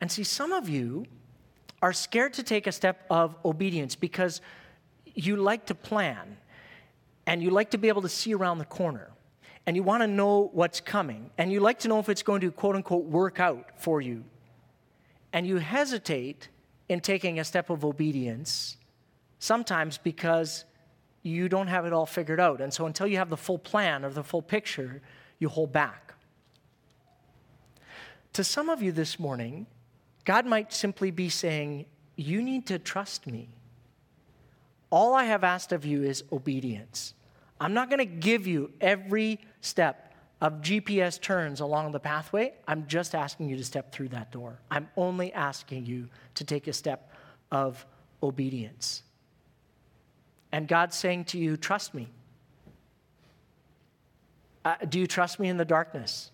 And 0.00 0.10
see, 0.10 0.24
some 0.24 0.52
of 0.52 0.68
you 0.68 1.06
are 1.82 1.92
scared 1.92 2.34
to 2.34 2.42
take 2.42 2.66
a 2.66 2.72
step 2.72 3.04
of 3.10 3.36
obedience 3.44 3.94
because 3.94 4.40
you 5.14 5.36
like 5.36 5.66
to 5.66 5.74
plan 5.74 6.36
and 7.26 7.42
you 7.42 7.50
like 7.50 7.70
to 7.70 7.78
be 7.78 7.88
able 7.88 8.02
to 8.02 8.08
see 8.08 8.34
around 8.34 8.58
the 8.58 8.64
corner 8.64 9.10
and 9.66 9.76
you 9.76 9.82
want 9.82 10.02
to 10.02 10.06
know 10.06 10.50
what's 10.52 10.80
coming 10.80 11.30
and 11.38 11.52
you 11.52 11.60
like 11.60 11.78
to 11.80 11.88
know 11.88 11.98
if 11.98 12.08
it's 12.08 12.22
going 12.22 12.40
to 12.40 12.50
quote 12.50 12.76
unquote 12.76 13.04
work 13.04 13.40
out 13.40 13.80
for 13.80 14.00
you. 14.00 14.24
And 15.32 15.46
you 15.46 15.58
hesitate 15.58 16.48
in 16.88 17.00
taking 17.00 17.38
a 17.38 17.44
step 17.44 17.70
of 17.70 17.84
obedience 17.84 18.76
sometimes 19.38 19.96
because 19.98 20.64
you 21.22 21.48
don't 21.48 21.68
have 21.68 21.86
it 21.86 21.92
all 21.92 22.06
figured 22.06 22.40
out. 22.40 22.60
And 22.60 22.72
so 22.72 22.86
until 22.86 23.06
you 23.06 23.18
have 23.18 23.30
the 23.30 23.36
full 23.36 23.58
plan 23.58 24.04
or 24.04 24.10
the 24.10 24.24
full 24.24 24.42
picture, 24.42 25.02
you 25.38 25.48
hold 25.48 25.72
back. 25.72 26.14
To 28.34 28.44
some 28.44 28.68
of 28.68 28.82
you 28.82 28.92
this 28.92 29.18
morning, 29.18 29.66
God 30.30 30.46
might 30.46 30.72
simply 30.72 31.10
be 31.10 31.28
saying, 31.28 31.86
You 32.14 32.40
need 32.40 32.66
to 32.66 32.78
trust 32.78 33.26
me. 33.26 33.48
All 34.88 35.12
I 35.12 35.24
have 35.24 35.42
asked 35.42 35.72
of 35.72 35.84
you 35.84 36.04
is 36.04 36.22
obedience. 36.30 37.14
I'm 37.60 37.74
not 37.74 37.90
going 37.90 37.98
to 37.98 38.04
give 38.04 38.46
you 38.46 38.70
every 38.80 39.40
step 39.60 40.14
of 40.40 40.60
GPS 40.60 41.20
turns 41.20 41.58
along 41.58 41.90
the 41.90 41.98
pathway. 41.98 42.52
I'm 42.68 42.86
just 42.86 43.16
asking 43.16 43.48
you 43.48 43.56
to 43.56 43.64
step 43.64 43.90
through 43.90 44.10
that 44.10 44.30
door. 44.30 44.60
I'm 44.70 44.88
only 44.96 45.32
asking 45.32 45.86
you 45.86 46.08
to 46.36 46.44
take 46.44 46.68
a 46.68 46.72
step 46.72 47.12
of 47.50 47.84
obedience. 48.22 49.02
And 50.52 50.68
God's 50.68 50.94
saying 50.94 51.24
to 51.24 51.38
you, 51.38 51.56
Trust 51.56 51.92
me. 51.92 52.06
Uh, 54.64 54.76
do 54.88 55.00
you 55.00 55.08
trust 55.08 55.40
me 55.40 55.48
in 55.48 55.56
the 55.56 55.64
darkness? 55.64 56.30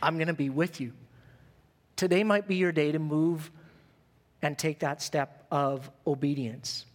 I'm 0.00 0.14
going 0.14 0.28
to 0.28 0.32
be 0.32 0.48
with 0.48 0.80
you 0.80 0.92
today 1.96 2.22
might 2.22 2.46
be 2.46 2.56
your 2.56 2.72
day 2.72 2.92
to 2.92 2.98
move 2.98 3.50
and 4.42 4.56
take 4.58 4.78
that 4.80 5.02
step 5.02 5.46
of 5.50 5.90
obedience. 6.06 6.86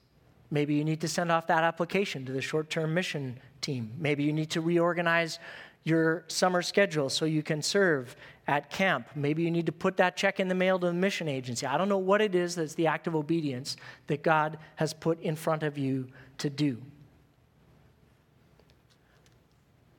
Maybe 0.51 0.75
you 0.75 0.83
need 0.83 1.01
to 1.01 1.07
send 1.07 1.31
off 1.31 1.47
that 1.47 1.63
application 1.63 2.25
to 2.25 2.31
the 2.31 2.41
short 2.41 2.69
term 2.69 2.93
mission 2.93 3.39
team. 3.61 3.91
Maybe 3.97 4.23
you 4.23 4.33
need 4.33 4.49
to 4.51 4.61
reorganize 4.61 5.39
your 5.83 6.25
summer 6.27 6.61
schedule 6.61 7.09
so 7.09 7.25
you 7.25 7.41
can 7.41 7.61
serve 7.61 8.15
at 8.47 8.69
camp. 8.69 9.07
Maybe 9.15 9.43
you 9.43 9.49
need 9.49 9.65
to 9.65 9.71
put 9.71 9.97
that 9.97 10.15
check 10.15 10.39
in 10.39 10.47
the 10.47 10.55
mail 10.55 10.77
to 10.79 10.87
the 10.87 10.93
mission 10.93 11.27
agency. 11.27 11.65
I 11.65 11.77
don't 11.77 11.89
know 11.89 11.97
what 11.97 12.21
it 12.21 12.35
is 12.35 12.55
that's 12.55 12.75
the 12.75 12.87
act 12.87 13.07
of 13.07 13.15
obedience 13.15 13.77
that 14.07 14.21
God 14.21 14.57
has 14.75 14.93
put 14.93 15.21
in 15.21 15.35
front 15.35 15.63
of 15.63 15.77
you 15.77 16.07
to 16.39 16.49
do. 16.49 16.81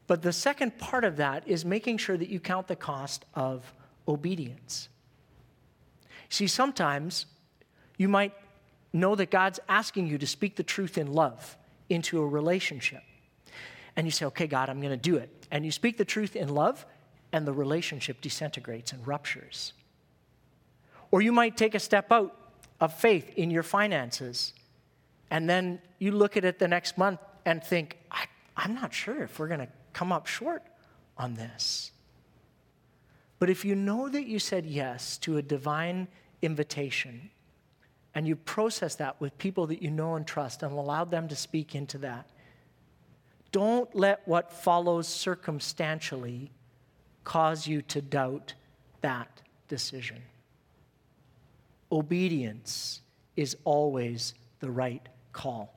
But 0.06 0.22
the 0.22 0.32
second 0.32 0.78
part 0.78 1.04
of 1.04 1.16
that 1.16 1.48
is 1.48 1.64
making 1.64 1.96
sure 1.96 2.16
that 2.16 2.28
you 2.28 2.38
count 2.38 2.68
the 2.68 2.76
cost 2.76 3.24
of 3.34 3.72
obedience. 4.06 4.88
See, 6.32 6.46
sometimes 6.46 7.26
you 7.98 8.08
might 8.08 8.32
know 8.94 9.14
that 9.14 9.30
God's 9.30 9.60
asking 9.68 10.06
you 10.06 10.16
to 10.16 10.26
speak 10.26 10.56
the 10.56 10.62
truth 10.62 10.96
in 10.96 11.12
love 11.12 11.58
into 11.90 12.22
a 12.22 12.26
relationship. 12.26 13.02
And 13.96 14.06
you 14.06 14.10
say, 14.10 14.24
okay, 14.24 14.46
God, 14.46 14.70
I'm 14.70 14.80
going 14.80 14.92
to 14.92 14.96
do 14.96 15.16
it. 15.16 15.28
And 15.50 15.62
you 15.62 15.70
speak 15.70 15.98
the 15.98 16.06
truth 16.06 16.34
in 16.34 16.48
love, 16.48 16.86
and 17.32 17.46
the 17.46 17.52
relationship 17.52 18.22
disintegrates 18.22 18.92
and 18.92 19.06
ruptures. 19.06 19.74
Or 21.10 21.20
you 21.20 21.32
might 21.32 21.58
take 21.58 21.74
a 21.74 21.78
step 21.78 22.10
out 22.10 22.34
of 22.80 22.94
faith 22.94 23.30
in 23.36 23.50
your 23.50 23.62
finances, 23.62 24.54
and 25.30 25.50
then 25.50 25.82
you 25.98 26.12
look 26.12 26.38
at 26.38 26.46
it 26.46 26.58
the 26.58 26.66
next 26.66 26.96
month 26.96 27.20
and 27.44 27.62
think, 27.62 27.98
I, 28.10 28.24
am 28.56 28.74
not 28.74 28.94
sure 28.94 29.22
if 29.22 29.38
we're 29.38 29.48
going 29.48 29.60
to 29.60 29.68
come 29.92 30.12
up 30.12 30.26
short 30.26 30.62
on 31.18 31.34
this. 31.34 31.92
But 33.38 33.50
if 33.50 33.64
you 33.64 33.74
know 33.74 34.08
that 34.08 34.26
you 34.26 34.38
said 34.38 34.64
yes 34.64 35.18
to 35.18 35.36
a 35.36 35.42
divine 35.42 36.06
invitation 36.42 37.30
and 38.14 38.28
you 38.28 38.36
process 38.36 38.96
that 38.96 39.20
with 39.20 39.36
people 39.38 39.66
that 39.68 39.82
you 39.82 39.90
know 39.90 40.16
and 40.16 40.26
trust 40.26 40.62
and 40.62 40.72
allow 40.72 41.04
them 41.04 41.28
to 41.28 41.36
speak 41.36 41.74
into 41.74 41.98
that, 41.98 42.28
don't 43.52 43.94
let 43.94 44.26
what 44.26 44.52
follows 44.52 45.08
circumstantially 45.08 46.50
cause 47.24 47.66
you 47.66 47.82
to 47.82 48.02
doubt 48.02 48.54
that 49.00 49.42
decision. 49.68 50.20
Obedience 51.90 53.00
is 53.36 53.56
always 53.64 54.34
the 54.60 54.70
right 54.70 55.06
call. 55.32 55.74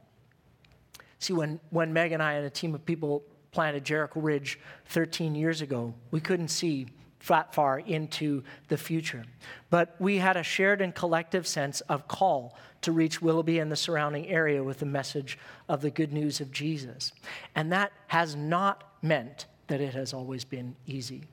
See, 1.20 1.34
when, 1.34 1.60
when 1.70 1.94
Meg 1.94 2.12
and 2.12 2.22
I 2.22 2.34
and 2.34 2.46
a 2.46 2.50
team 2.50 2.76
of 2.76 2.86
people 2.86 3.24
planted 3.52 3.86
Jericho 3.86 4.20
Ridge 4.20 4.60
13 4.88 5.36
years 5.36 5.62
ago, 5.62 5.94
we 6.12 6.20
couldn't 6.20 6.50
see 6.50 6.88
far 7.26 7.80
into 7.80 8.44
the 8.68 8.78
future. 8.78 9.24
But 9.70 9.96
we 10.00 10.18
had 10.18 10.38
a 10.38 10.44
shared 10.44 10.82
and 10.82 10.94
collective 10.94 11.48
sense 11.48 11.82
of 11.82 12.08
call 12.08 12.56
to 12.82 12.92
reach 12.92 13.22
Willoughby 13.22 13.60
and 13.60 13.72
the 13.72 13.76
surrounding 13.76 14.28
area 14.28 14.64
with 14.64 14.80
the 14.80 14.86
message 14.86 15.40
of 15.68 15.82
the 15.82 15.90
good 15.90 16.14
news 16.14 16.40
of 16.40 16.52
Jesus. 16.52 17.12
And 17.56 17.72
that 17.72 17.92
has 18.08 18.36
not 18.36 18.84
meant 19.02 19.48
that 19.68 19.82
it 19.82 19.94
has 19.96 20.14
always 20.14 20.46
been 20.46 20.76
easy. 20.86 21.24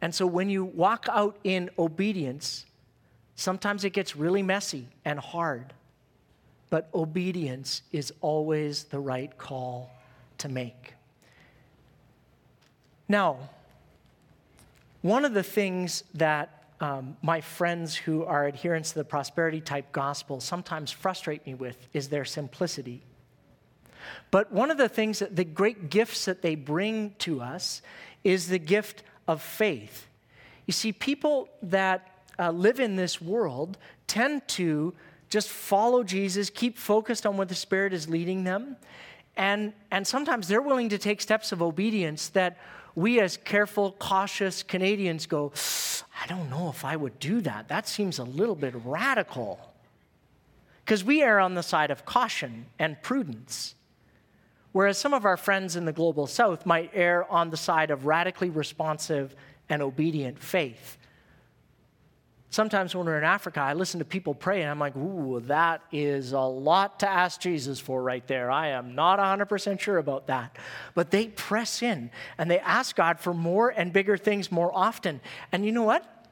And 0.00 0.14
so 0.14 0.26
when 0.26 0.50
you 0.50 0.64
walk 0.64 1.06
out 1.08 1.38
in 1.44 1.70
obedience, 1.78 2.66
sometimes 3.36 3.84
it 3.84 3.90
gets 3.90 4.16
really 4.16 4.42
messy 4.42 4.88
and 5.04 5.18
hard. 5.18 5.72
But 6.70 6.88
obedience 6.92 7.82
is 7.92 8.12
always 8.20 8.84
the 8.84 8.98
right 8.98 9.36
call 9.38 9.90
to 10.38 10.48
make. 10.48 10.94
Now, 13.08 13.50
one 15.02 15.24
of 15.24 15.34
the 15.34 15.42
things 15.42 16.04
that 16.14 16.64
um, 16.80 17.16
my 17.22 17.40
friends 17.40 17.94
who 17.94 18.24
are 18.24 18.46
adherents 18.46 18.90
to 18.90 18.96
the 18.96 19.04
prosperity 19.04 19.60
type 19.60 19.92
gospel 19.92 20.40
sometimes 20.40 20.90
frustrate 20.90 21.46
me 21.46 21.54
with 21.54 21.76
is 21.92 22.08
their 22.08 22.24
simplicity. 22.24 23.02
But 24.30 24.52
one 24.52 24.70
of 24.70 24.76
the 24.76 24.88
things 24.88 25.20
that 25.20 25.36
the 25.36 25.44
great 25.44 25.90
gifts 25.90 26.24
that 26.24 26.42
they 26.42 26.54
bring 26.54 27.14
to 27.20 27.40
us 27.40 27.80
is 28.22 28.48
the 28.48 28.58
gift 28.58 29.02
of 29.28 29.40
faith. 29.42 30.06
You 30.66 30.72
see, 30.72 30.92
people 30.92 31.48
that 31.62 32.24
uh, 32.38 32.50
live 32.50 32.80
in 32.80 32.96
this 32.96 33.20
world 33.20 33.78
tend 34.06 34.46
to 34.48 34.94
just 35.28 35.48
follow 35.48 36.02
Jesus, 36.02 36.50
keep 36.50 36.78
focused 36.78 37.26
on 37.26 37.36
what 37.36 37.48
the 37.48 37.54
Spirit 37.54 37.92
is 37.92 38.08
leading 38.08 38.44
them, 38.44 38.76
and, 39.36 39.72
and 39.90 40.06
sometimes 40.06 40.48
they're 40.48 40.62
willing 40.62 40.88
to 40.90 40.98
take 40.98 41.20
steps 41.20 41.50
of 41.50 41.60
obedience 41.60 42.28
that 42.30 42.58
we, 42.94 43.20
as 43.20 43.36
careful, 43.36 43.92
cautious 43.98 44.62
Canadians, 44.62 45.26
go, 45.26 45.52
I 46.22 46.26
don't 46.26 46.48
know 46.48 46.68
if 46.68 46.84
I 46.84 46.96
would 46.96 47.18
do 47.18 47.40
that. 47.40 47.68
That 47.68 47.88
seems 47.88 48.18
a 48.18 48.24
little 48.24 48.54
bit 48.54 48.74
radical. 48.84 49.58
Because 50.84 51.02
we 51.02 51.22
err 51.22 51.40
on 51.40 51.54
the 51.54 51.62
side 51.62 51.90
of 51.90 52.04
caution 52.04 52.66
and 52.78 53.00
prudence. 53.02 53.74
Whereas 54.72 54.98
some 54.98 55.14
of 55.14 55.24
our 55.24 55.36
friends 55.36 55.76
in 55.76 55.84
the 55.84 55.92
global 55.92 56.26
south 56.26 56.66
might 56.66 56.90
err 56.94 57.30
on 57.30 57.50
the 57.50 57.56
side 57.56 57.90
of 57.90 58.06
radically 58.06 58.50
responsive 58.50 59.34
and 59.68 59.82
obedient 59.82 60.38
faith. 60.38 60.98
Sometimes 62.54 62.94
when 62.94 63.06
we're 63.06 63.18
in 63.18 63.24
Africa, 63.24 63.58
I 63.58 63.72
listen 63.72 63.98
to 63.98 64.04
people 64.04 64.32
pray 64.32 64.62
and 64.62 64.70
I'm 64.70 64.78
like, 64.78 64.94
ooh, 64.94 65.40
that 65.46 65.82
is 65.90 66.30
a 66.30 66.38
lot 66.38 67.00
to 67.00 67.08
ask 67.08 67.40
Jesus 67.40 67.80
for 67.80 68.00
right 68.00 68.24
there. 68.28 68.48
I 68.48 68.68
am 68.68 68.94
not 68.94 69.18
100% 69.18 69.80
sure 69.80 69.98
about 69.98 70.28
that. 70.28 70.56
But 70.94 71.10
they 71.10 71.26
press 71.26 71.82
in 71.82 72.12
and 72.38 72.48
they 72.48 72.60
ask 72.60 72.94
God 72.94 73.18
for 73.18 73.34
more 73.34 73.70
and 73.70 73.92
bigger 73.92 74.16
things 74.16 74.52
more 74.52 74.70
often. 74.72 75.20
And 75.50 75.66
you 75.66 75.72
know 75.72 75.82
what? 75.82 76.28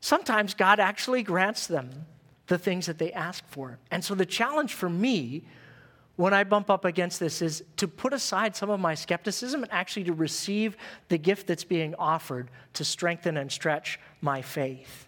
Sometimes 0.00 0.54
God 0.54 0.80
actually 0.80 1.22
grants 1.22 1.66
them 1.66 2.06
the 2.46 2.56
things 2.56 2.86
that 2.86 2.96
they 2.96 3.12
ask 3.12 3.46
for. 3.46 3.78
And 3.90 4.02
so 4.02 4.14
the 4.14 4.24
challenge 4.24 4.72
for 4.72 4.88
me 4.88 5.44
when 6.16 6.32
I 6.32 6.42
bump 6.42 6.70
up 6.70 6.86
against 6.86 7.20
this 7.20 7.42
is 7.42 7.62
to 7.76 7.86
put 7.86 8.14
aside 8.14 8.56
some 8.56 8.70
of 8.70 8.80
my 8.80 8.94
skepticism 8.94 9.62
and 9.62 9.70
actually 9.70 10.04
to 10.04 10.14
receive 10.14 10.78
the 11.10 11.18
gift 11.18 11.46
that's 11.46 11.64
being 11.64 11.94
offered 11.96 12.50
to 12.72 12.82
strengthen 12.82 13.36
and 13.36 13.52
stretch 13.52 14.00
my 14.22 14.40
faith. 14.40 15.06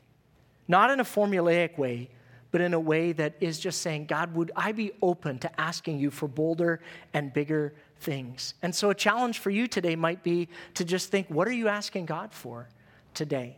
Not 0.68 0.90
in 0.90 1.00
a 1.00 1.04
formulaic 1.04 1.76
way, 1.78 2.10
but 2.50 2.60
in 2.60 2.74
a 2.74 2.80
way 2.80 3.12
that 3.12 3.34
is 3.40 3.58
just 3.58 3.80
saying, 3.80 4.06
God, 4.06 4.34
would 4.34 4.52
I 4.54 4.72
be 4.72 4.92
open 5.00 5.38
to 5.40 5.60
asking 5.60 5.98
you 5.98 6.10
for 6.10 6.28
bolder 6.28 6.80
and 7.14 7.32
bigger 7.32 7.74
things? 8.00 8.54
And 8.62 8.74
so 8.74 8.90
a 8.90 8.94
challenge 8.94 9.38
for 9.38 9.50
you 9.50 9.66
today 9.66 9.96
might 9.96 10.22
be 10.22 10.48
to 10.74 10.84
just 10.84 11.10
think, 11.10 11.28
what 11.28 11.48
are 11.48 11.52
you 11.52 11.68
asking 11.68 12.06
God 12.06 12.32
for 12.32 12.68
today? 13.14 13.56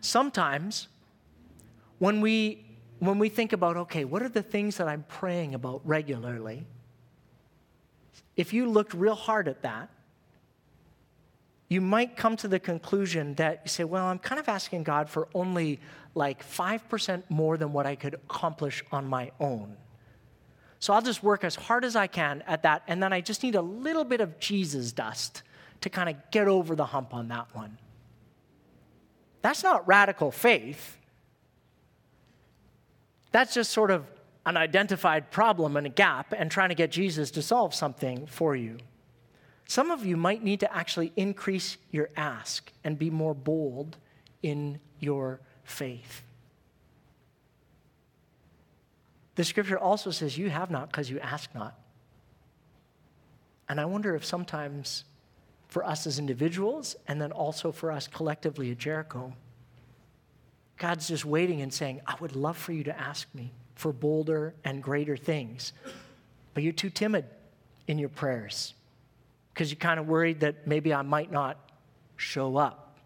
Sometimes 0.00 0.88
when 1.98 2.20
we 2.20 2.62
when 2.98 3.18
we 3.18 3.28
think 3.28 3.52
about, 3.52 3.76
okay, 3.76 4.06
what 4.06 4.22
are 4.22 4.28
the 4.28 4.42
things 4.42 4.78
that 4.78 4.88
I'm 4.88 5.04
praying 5.06 5.54
about 5.54 5.82
regularly? 5.84 6.64
If 8.36 8.54
you 8.54 8.70
looked 8.70 8.94
real 8.94 9.14
hard 9.14 9.48
at 9.48 9.62
that, 9.62 9.90
you 11.68 11.80
might 11.80 12.16
come 12.16 12.36
to 12.36 12.48
the 12.48 12.60
conclusion 12.60 13.34
that 13.34 13.62
you 13.64 13.68
say, 13.68 13.84
well, 13.84 14.06
I'm 14.06 14.18
kind 14.18 14.38
of 14.38 14.48
asking 14.48 14.84
God 14.84 15.10
for 15.10 15.28
only 15.34 15.80
like 16.14 16.46
5% 16.46 17.22
more 17.28 17.56
than 17.56 17.72
what 17.72 17.86
I 17.86 17.96
could 17.96 18.14
accomplish 18.14 18.84
on 18.92 19.06
my 19.06 19.32
own. 19.40 19.76
So 20.78 20.92
I'll 20.92 21.02
just 21.02 21.22
work 21.22 21.42
as 21.42 21.56
hard 21.56 21.84
as 21.84 21.96
I 21.96 22.06
can 22.06 22.42
at 22.46 22.62
that, 22.62 22.82
and 22.86 23.02
then 23.02 23.12
I 23.12 23.20
just 23.20 23.42
need 23.42 23.54
a 23.54 23.62
little 23.62 24.04
bit 24.04 24.20
of 24.20 24.38
Jesus 24.38 24.92
dust 24.92 25.42
to 25.80 25.90
kind 25.90 26.08
of 26.08 26.16
get 26.30 26.46
over 26.46 26.76
the 26.76 26.86
hump 26.86 27.14
on 27.14 27.28
that 27.28 27.54
one. 27.54 27.78
That's 29.42 29.62
not 29.62 29.86
radical 29.86 30.30
faith. 30.30 30.98
That's 33.32 33.54
just 33.54 33.72
sort 33.72 33.90
of 33.90 34.04
an 34.44 34.56
identified 34.56 35.30
problem 35.30 35.76
and 35.76 35.86
a 35.86 35.90
gap 35.90 36.32
and 36.36 36.50
trying 36.50 36.68
to 36.68 36.74
get 36.74 36.92
Jesus 36.92 37.30
to 37.32 37.42
solve 37.42 37.74
something 37.74 38.26
for 38.26 38.54
you. 38.54 38.78
Some 39.66 39.90
of 39.90 40.06
you 40.06 40.16
might 40.16 40.44
need 40.44 40.60
to 40.60 40.74
actually 40.74 41.12
increase 41.16 41.76
your 41.90 42.08
ask 42.16 42.72
and 42.84 42.98
be 42.98 43.10
more 43.10 43.34
bold 43.34 43.96
in 44.42 44.78
your 45.00 45.40
faith. 45.64 46.22
The 49.34 49.44
scripture 49.44 49.78
also 49.78 50.10
says, 50.12 50.38
You 50.38 50.50
have 50.50 50.70
not 50.70 50.90
because 50.90 51.10
you 51.10 51.18
ask 51.18 51.52
not. 51.54 51.78
And 53.68 53.80
I 53.80 53.84
wonder 53.84 54.14
if 54.14 54.24
sometimes 54.24 55.04
for 55.66 55.84
us 55.84 56.06
as 56.06 56.20
individuals 56.20 56.94
and 57.08 57.20
then 57.20 57.32
also 57.32 57.72
for 57.72 57.90
us 57.90 58.06
collectively 58.06 58.70
at 58.70 58.78
Jericho, 58.78 59.34
God's 60.78 61.08
just 61.08 61.24
waiting 61.24 61.60
and 61.60 61.74
saying, 61.74 62.02
I 62.06 62.14
would 62.20 62.36
love 62.36 62.56
for 62.56 62.72
you 62.72 62.84
to 62.84 62.98
ask 62.98 63.26
me 63.34 63.52
for 63.74 63.92
bolder 63.92 64.54
and 64.64 64.80
greater 64.80 65.16
things, 65.16 65.72
but 66.54 66.62
you're 66.62 66.72
too 66.72 66.90
timid 66.90 67.24
in 67.88 67.98
your 67.98 68.08
prayers 68.08 68.74
because 69.56 69.70
you're 69.70 69.78
kind 69.78 69.98
of 69.98 70.06
worried 70.06 70.40
that 70.40 70.66
maybe 70.66 70.92
I 70.92 71.00
might 71.00 71.32
not 71.32 71.56
show 72.18 72.58
up. 72.58 72.98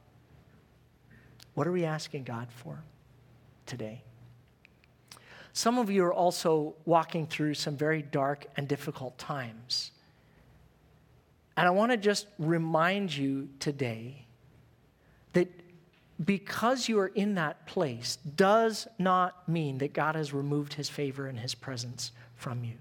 What 1.54 1.68
are 1.68 1.70
we 1.70 1.84
asking 1.84 2.24
God 2.24 2.48
for 2.50 2.82
today? 3.66 4.02
Some 5.52 5.78
of 5.78 5.90
you 5.90 6.04
are 6.04 6.12
also 6.12 6.74
walking 6.86 7.28
through 7.28 7.54
some 7.54 7.76
very 7.76 8.02
dark 8.02 8.46
and 8.56 8.66
difficult 8.66 9.16
times. 9.16 9.92
And 11.56 11.68
I 11.68 11.70
want 11.70 11.92
to 11.92 11.96
just 11.96 12.26
remind 12.40 13.16
you 13.16 13.48
today 13.60 14.26
that 15.34 15.48
because 16.24 16.88
you 16.88 16.98
are 16.98 17.12
in 17.14 17.36
that 17.36 17.64
place 17.66 18.18
does 18.34 18.88
not 18.98 19.48
mean 19.48 19.78
that 19.78 19.92
God 19.92 20.16
has 20.16 20.32
removed 20.32 20.74
his 20.74 20.88
favor 20.88 21.28
and 21.28 21.38
his 21.38 21.54
presence 21.54 22.10
from 22.34 22.64
you 22.64 22.74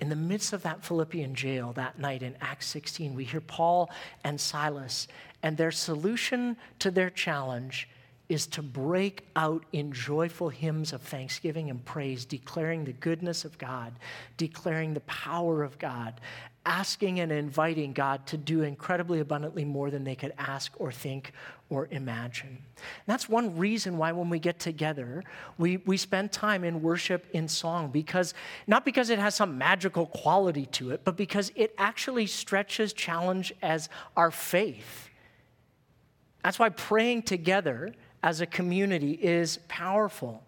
in 0.00 0.08
the 0.08 0.16
midst 0.16 0.52
of 0.52 0.62
that 0.62 0.84
Philippian 0.84 1.34
jail 1.34 1.72
that 1.74 1.98
night 1.98 2.22
in 2.22 2.36
Acts 2.40 2.66
16, 2.66 3.14
we 3.14 3.24
hear 3.24 3.40
Paul 3.40 3.90
and 4.24 4.40
Silas, 4.40 5.08
and 5.42 5.56
their 5.56 5.70
solution 5.70 6.56
to 6.80 6.90
their 6.90 7.10
challenge 7.10 7.88
is 8.28 8.46
to 8.46 8.62
break 8.62 9.26
out 9.36 9.64
in 9.72 9.92
joyful 9.92 10.48
hymns 10.48 10.92
of 10.92 11.02
thanksgiving 11.02 11.68
and 11.68 11.84
praise, 11.84 12.24
declaring 12.24 12.84
the 12.84 12.92
goodness 12.92 13.44
of 13.44 13.58
God, 13.58 13.92
declaring 14.36 14.94
the 14.94 15.00
power 15.00 15.62
of 15.62 15.78
God, 15.78 16.20
asking 16.66 17.20
and 17.20 17.30
inviting 17.30 17.92
God 17.92 18.26
to 18.28 18.36
do 18.36 18.62
incredibly 18.62 19.20
abundantly 19.20 19.64
more 19.64 19.90
than 19.90 20.04
they 20.04 20.14
could 20.14 20.32
ask 20.38 20.72
or 20.78 20.90
think 20.90 21.32
or 21.68 21.88
imagine. 21.90 22.48
And 22.48 23.06
that's 23.06 23.28
one 23.28 23.56
reason 23.56 23.98
why 23.98 24.12
when 24.12 24.30
we 24.30 24.38
get 24.38 24.58
together, 24.58 25.22
we, 25.58 25.78
we 25.78 25.96
spend 25.96 26.32
time 26.32 26.64
in 26.64 26.82
worship 26.82 27.26
in 27.32 27.48
song, 27.48 27.90
because 27.90 28.34
not 28.66 28.84
because 28.84 29.10
it 29.10 29.18
has 29.18 29.34
some 29.34 29.58
magical 29.58 30.06
quality 30.06 30.66
to 30.66 30.90
it, 30.90 31.02
but 31.04 31.16
because 31.16 31.52
it 31.54 31.74
actually 31.78 32.26
stretches 32.26 32.92
challenge 32.92 33.52
as 33.62 33.88
our 34.16 34.30
faith. 34.30 35.10
That's 36.42 36.58
why 36.58 36.68
praying 36.68 37.22
together 37.22 37.94
as 38.22 38.40
a 38.40 38.46
community 38.46 39.12
is 39.12 39.58
powerful. 39.68 40.42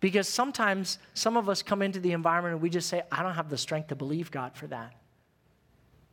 Because 0.00 0.28
sometimes 0.28 0.98
some 1.14 1.36
of 1.36 1.48
us 1.48 1.62
come 1.62 1.82
into 1.82 1.98
the 1.98 2.12
environment 2.12 2.54
and 2.54 2.62
we 2.62 2.70
just 2.70 2.88
say, 2.88 3.02
I 3.10 3.22
don't 3.22 3.34
have 3.34 3.50
the 3.50 3.58
strength 3.58 3.88
to 3.88 3.96
believe 3.96 4.30
God 4.30 4.54
for 4.54 4.66
that. 4.68 4.94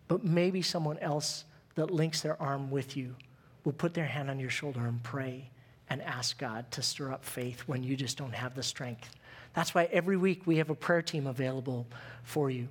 But 0.08 0.24
maybe 0.24 0.62
someone 0.62 1.00
else 1.00 1.46
that 1.76 1.92
links 1.92 2.22
their 2.22 2.42
arm 2.42 2.72
with 2.72 2.96
you 2.96 3.16
will 3.64 3.74
put 3.74 3.94
their 3.94 4.06
hand 4.06 4.30
on 4.30 4.40
your 4.40 4.50
shoulder 4.50 4.86
and 4.86 5.02
pray 5.04 5.50
and 5.90 6.02
ask 6.02 6.38
God 6.38 6.72
to 6.72 6.82
stir 6.82 7.12
up 7.12 7.26
faith 7.26 7.62
when 7.62 7.84
you 7.84 7.96
just 7.96 8.18
don't 8.18 8.34
have 8.34 8.56
the 8.56 8.64
strength. 8.64 9.16
That's 9.54 9.74
why 9.74 9.86
every 9.92 10.18
week 10.18 10.46
we 10.46 10.58
have 10.58 10.70
a 10.70 10.76
prayer 10.76 11.02
team 11.02 11.28
available 11.28 11.88
for 12.24 12.50
you. 12.50 12.68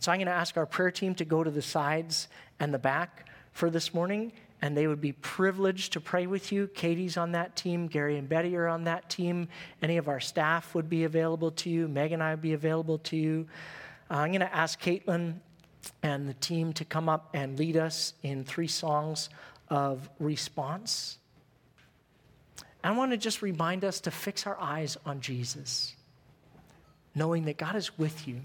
So 0.00 0.12
I'm 0.12 0.18
going 0.18 0.26
to 0.26 0.32
ask 0.32 0.56
our 0.56 0.66
prayer 0.66 0.90
team 0.90 1.14
to 1.16 1.24
go 1.24 1.44
to 1.44 1.50
the 1.50 1.62
sides 1.62 2.28
and 2.60 2.72
the 2.72 2.78
back 2.78 3.28
for 3.52 3.70
this 3.70 3.94
morning, 3.94 4.32
and 4.60 4.76
they 4.76 4.86
would 4.86 5.00
be 5.00 5.12
privileged 5.12 5.92
to 5.92 6.00
pray 6.00 6.26
with 6.26 6.52
you. 6.52 6.68
Katie's 6.68 7.16
on 7.16 7.32
that 7.32 7.56
team, 7.56 7.86
Gary 7.86 8.16
and 8.16 8.28
Betty 8.28 8.56
are 8.56 8.68
on 8.68 8.84
that 8.84 9.10
team. 9.10 9.48
Any 9.80 9.96
of 9.96 10.08
our 10.08 10.20
staff 10.20 10.74
would 10.74 10.88
be 10.88 11.04
available 11.04 11.50
to 11.52 11.70
you. 11.70 11.88
Meg 11.88 12.12
and 12.12 12.22
I 12.22 12.30
would 12.30 12.42
be 12.42 12.52
available 12.52 12.98
to 12.98 13.16
you. 13.16 13.46
Uh, 14.10 14.14
I'm 14.14 14.30
going 14.30 14.40
to 14.40 14.54
ask 14.54 14.80
Caitlin 14.80 15.34
and 16.02 16.28
the 16.28 16.34
team 16.34 16.72
to 16.74 16.84
come 16.84 17.08
up 17.08 17.30
and 17.34 17.58
lead 17.58 17.76
us 17.76 18.14
in 18.22 18.44
three 18.44 18.68
songs 18.68 19.28
of 19.68 20.08
response. 20.18 21.18
I 22.84 22.90
want 22.92 23.12
to 23.12 23.16
just 23.16 23.42
remind 23.42 23.84
us 23.84 24.00
to 24.00 24.10
fix 24.10 24.46
our 24.46 24.58
eyes 24.60 24.96
on 25.06 25.20
Jesus, 25.20 25.94
knowing 27.14 27.44
that 27.44 27.56
God 27.56 27.76
is 27.76 27.96
with 27.96 28.26
you 28.26 28.40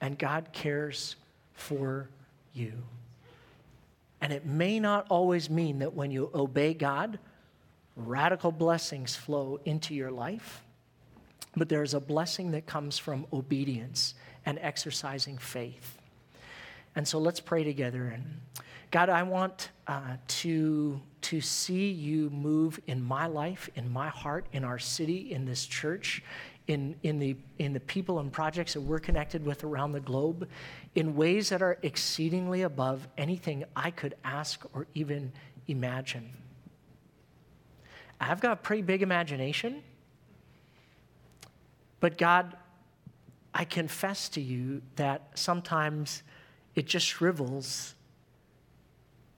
and 0.00 0.18
God 0.18 0.48
cares 0.52 1.16
for 1.54 2.08
you. 2.52 2.72
And 4.20 4.32
it 4.32 4.44
may 4.44 4.80
not 4.80 5.06
always 5.08 5.48
mean 5.48 5.78
that 5.78 5.94
when 5.94 6.10
you 6.10 6.30
obey 6.34 6.74
God, 6.74 7.18
radical 7.96 8.52
blessings 8.52 9.14
flow 9.14 9.60
into 9.64 9.94
your 9.94 10.10
life, 10.10 10.62
but 11.56 11.68
there's 11.68 11.94
a 11.94 12.00
blessing 12.00 12.52
that 12.52 12.66
comes 12.66 12.98
from 12.98 13.26
obedience 13.32 14.14
and 14.44 14.58
exercising 14.60 15.38
faith. 15.38 15.99
And 16.96 17.06
so 17.06 17.18
let's 17.18 17.40
pray 17.40 17.64
together. 17.64 18.08
And 18.08 18.40
God, 18.90 19.08
I 19.08 19.22
want 19.22 19.70
uh, 19.86 20.16
to, 20.26 21.00
to 21.22 21.40
see 21.40 21.90
you 21.90 22.30
move 22.30 22.80
in 22.86 23.02
my 23.02 23.26
life, 23.26 23.70
in 23.76 23.90
my 23.90 24.08
heart, 24.08 24.46
in 24.52 24.64
our 24.64 24.78
city, 24.78 25.32
in 25.32 25.44
this 25.44 25.66
church, 25.66 26.22
in, 26.66 26.96
in, 27.02 27.18
the, 27.18 27.36
in 27.58 27.72
the 27.72 27.80
people 27.80 28.18
and 28.18 28.32
projects 28.32 28.74
that 28.74 28.80
we're 28.80 28.98
connected 28.98 29.44
with 29.44 29.62
around 29.64 29.92
the 29.92 30.00
globe, 30.00 30.48
in 30.94 31.14
ways 31.14 31.48
that 31.50 31.62
are 31.62 31.78
exceedingly 31.82 32.62
above 32.62 33.06
anything 33.16 33.64
I 33.76 33.90
could 33.90 34.14
ask 34.24 34.64
or 34.74 34.86
even 34.94 35.32
imagine. 35.68 36.30
I've 38.20 38.40
got 38.40 38.52
a 38.52 38.56
pretty 38.56 38.82
big 38.82 39.02
imagination, 39.02 39.82
but 42.00 42.18
God, 42.18 42.56
I 43.54 43.64
confess 43.64 44.28
to 44.30 44.40
you 44.40 44.82
that 44.96 45.30
sometimes 45.34 46.22
it 46.80 46.86
just 46.86 47.04
shrivels 47.04 47.94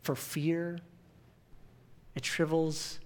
for 0.02 0.14
fear. 0.14 0.78
It 2.14 2.24
shrivels 2.24 3.00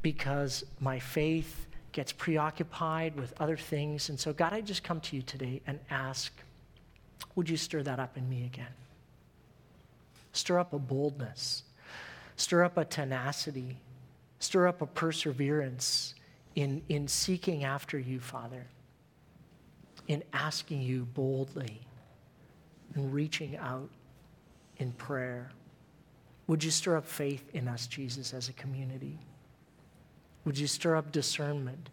because 0.00 0.64
my 0.78 1.00
faith 1.00 1.66
gets 1.90 2.12
preoccupied 2.12 3.16
with 3.16 3.34
other 3.40 3.56
things. 3.56 4.10
And 4.10 4.20
so, 4.20 4.32
God, 4.32 4.52
I 4.52 4.60
just 4.60 4.84
come 4.84 5.00
to 5.00 5.16
you 5.16 5.22
today 5.22 5.60
and 5.66 5.80
ask, 5.90 6.32
would 7.34 7.50
you 7.50 7.56
stir 7.56 7.82
that 7.82 7.98
up 7.98 8.16
in 8.16 8.28
me 8.28 8.44
again? 8.44 8.74
Stir 10.30 10.60
up 10.60 10.72
a 10.72 10.78
boldness, 10.78 11.64
stir 12.36 12.62
up 12.62 12.76
a 12.76 12.84
tenacity, 12.84 13.76
stir 14.38 14.68
up 14.68 14.82
a 14.82 14.86
perseverance 14.86 16.14
in, 16.54 16.80
in 16.88 17.08
seeking 17.08 17.64
after 17.64 17.98
you, 17.98 18.20
Father, 18.20 18.68
in 20.06 20.22
asking 20.32 20.82
you 20.82 21.06
boldly 21.06 21.80
and 22.96 23.12
reaching 23.12 23.56
out 23.58 23.88
in 24.78 24.90
prayer. 24.92 25.50
Would 26.48 26.64
you 26.64 26.70
stir 26.70 26.96
up 26.96 27.06
faith 27.06 27.48
in 27.54 27.68
us, 27.68 27.86
Jesus, 27.86 28.34
as 28.34 28.48
a 28.48 28.52
community? 28.54 29.18
Would 30.44 30.58
you 30.58 30.66
stir 30.66 30.96
up 30.96 31.12
discernment? 31.12 31.90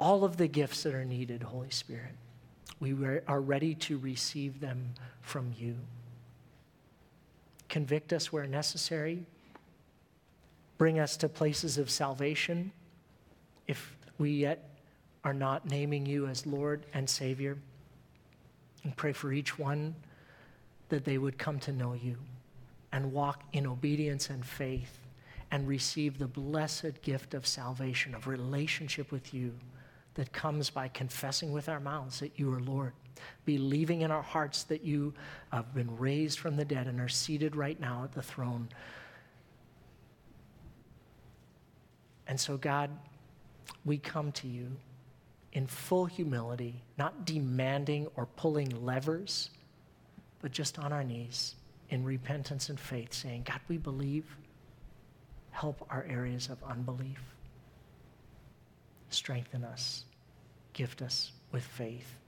All 0.00 0.24
of 0.24 0.36
the 0.36 0.48
gifts 0.48 0.82
that 0.82 0.94
are 0.94 1.04
needed, 1.04 1.42
Holy 1.42 1.70
Spirit. 1.70 2.14
We 2.80 2.92
are 3.28 3.40
ready 3.40 3.74
to 3.76 3.98
receive 3.98 4.60
them 4.60 4.94
from 5.20 5.52
you. 5.56 5.76
Convict 7.68 8.12
us 8.12 8.32
where 8.32 8.46
necessary. 8.46 9.24
Bring 10.78 10.98
us 10.98 11.16
to 11.18 11.28
places 11.28 11.78
of 11.78 11.90
salvation 11.90 12.72
if 13.66 13.96
we 14.18 14.30
yet 14.30 14.70
are 15.24 15.34
not 15.34 15.68
naming 15.68 16.04
you 16.06 16.26
as 16.26 16.46
Lord 16.46 16.84
and 16.92 17.08
Savior. 17.08 17.56
And 18.82 18.94
pray 18.96 19.12
for 19.12 19.32
each 19.32 19.58
one 19.58 19.94
that 20.88 21.04
they 21.04 21.18
would 21.18 21.38
come 21.38 21.58
to 21.60 21.72
know 21.72 21.94
you 21.94 22.16
and 22.92 23.12
walk 23.12 23.42
in 23.52 23.66
obedience 23.66 24.30
and 24.30 24.44
faith 24.44 24.98
and 25.50 25.66
receive 25.68 26.18
the 26.18 26.26
blessed 26.26 27.00
gift 27.02 27.34
of 27.34 27.46
salvation, 27.46 28.14
of 28.14 28.26
relationship 28.26 29.10
with 29.12 29.32
you 29.34 29.52
that 30.14 30.32
comes 30.32 30.70
by 30.70 30.88
confessing 30.88 31.52
with 31.52 31.68
our 31.68 31.80
mouths 31.80 32.20
that 32.20 32.32
you 32.36 32.52
are 32.52 32.60
Lord, 32.60 32.92
believing 33.44 34.02
in 34.02 34.10
our 34.10 34.22
hearts 34.22 34.62
that 34.64 34.84
you 34.84 35.12
have 35.52 35.74
been 35.74 35.96
raised 35.96 36.38
from 36.38 36.56
the 36.56 36.64
dead 36.64 36.86
and 36.86 37.00
are 37.00 37.08
seated 37.08 37.56
right 37.56 37.78
now 37.78 38.04
at 38.04 38.12
the 38.12 38.22
throne. 38.22 38.68
And 42.26 42.38
so, 42.38 42.56
God, 42.56 42.90
we 43.84 43.98
come 43.98 44.32
to 44.32 44.48
you 44.48 44.70
in 45.52 45.66
full 45.66 46.06
humility, 46.06 46.82
not 46.98 47.24
demanding 47.24 48.08
or 48.16 48.26
pulling 48.26 48.84
levers, 48.84 49.50
but 50.44 50.52
just 50.52 50.78
on 50.78 50.92
our 50.92 51.02
knees 51.02 51.54
in 51.88 52.04
repentance 52.04 52.68
and 52.68 52.78
faith, 52.78 53.14
saying, 53.14 53.44
God, 53.46 53.60
we 53.66 53.78
believe. 53.78 54.26
Help 55.52 55.86
our 55.88 56.04
areas 56.06 56.50
of 56.50 56.62
unbelief. 56.64 57.18
Strengthen 59.08 59.64
us. 59.64 60.04
Gift 60.74 61.00
us 61.00 61.32
with 61.50 61.62
faith. 61.62 62.18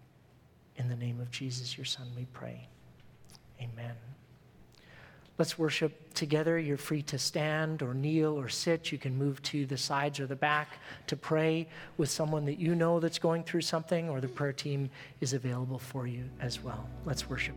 In 0.76 0.88
the 0.88 0.96
name 0.96 1.20
of 1.20 1.30
Jesus, 1.30 1.76
your 1.76 1.84
Son, 1.84 2.06
we 2.16 2.24
pray. 2.32 2.66
Amen. 3.60 3.94
Let's 5.36 5.58
worship 5.58 6.14
together. 6.14 6.58
You're 6.58 6.78
free 6.78 7.02
to 7.02 7.18
stand 7.18 7.82
or 7.82 7.92
kneel 7.92 8.40
or 8.40 8.48
sit. 8.48 8.90
You 8.90 8.96
can 8.96 9.14
move 9.14 9.42
to 9.42 9.66
the 9.66 9.76
sides 9.76 10.20
or 10.20 10.26
the 10.26 10.36
back 10.36 10.78
to 11.08 11.16
pray 11.16 11.68
with 11.98 12.08
someone 12.08 12.46
that 12.46 12.58
you 12.58 12.74
know 12.74 12.98
that's 12.98 13.18
going 13.18 13.44
through 13.44 13.60
something, 13.60 14.08
or 14.08 14.22
the 14.22 14.28
prayer 14.28 14.54
team 14.54 14.88
is 15.20 15.34
available 15.34 15.78
for 15.78 16.06
you 16.06 16.24
as 16.40 16.64
well. 16.64 16.88
Let's 17.04 17.28
worship. 17.28 17.56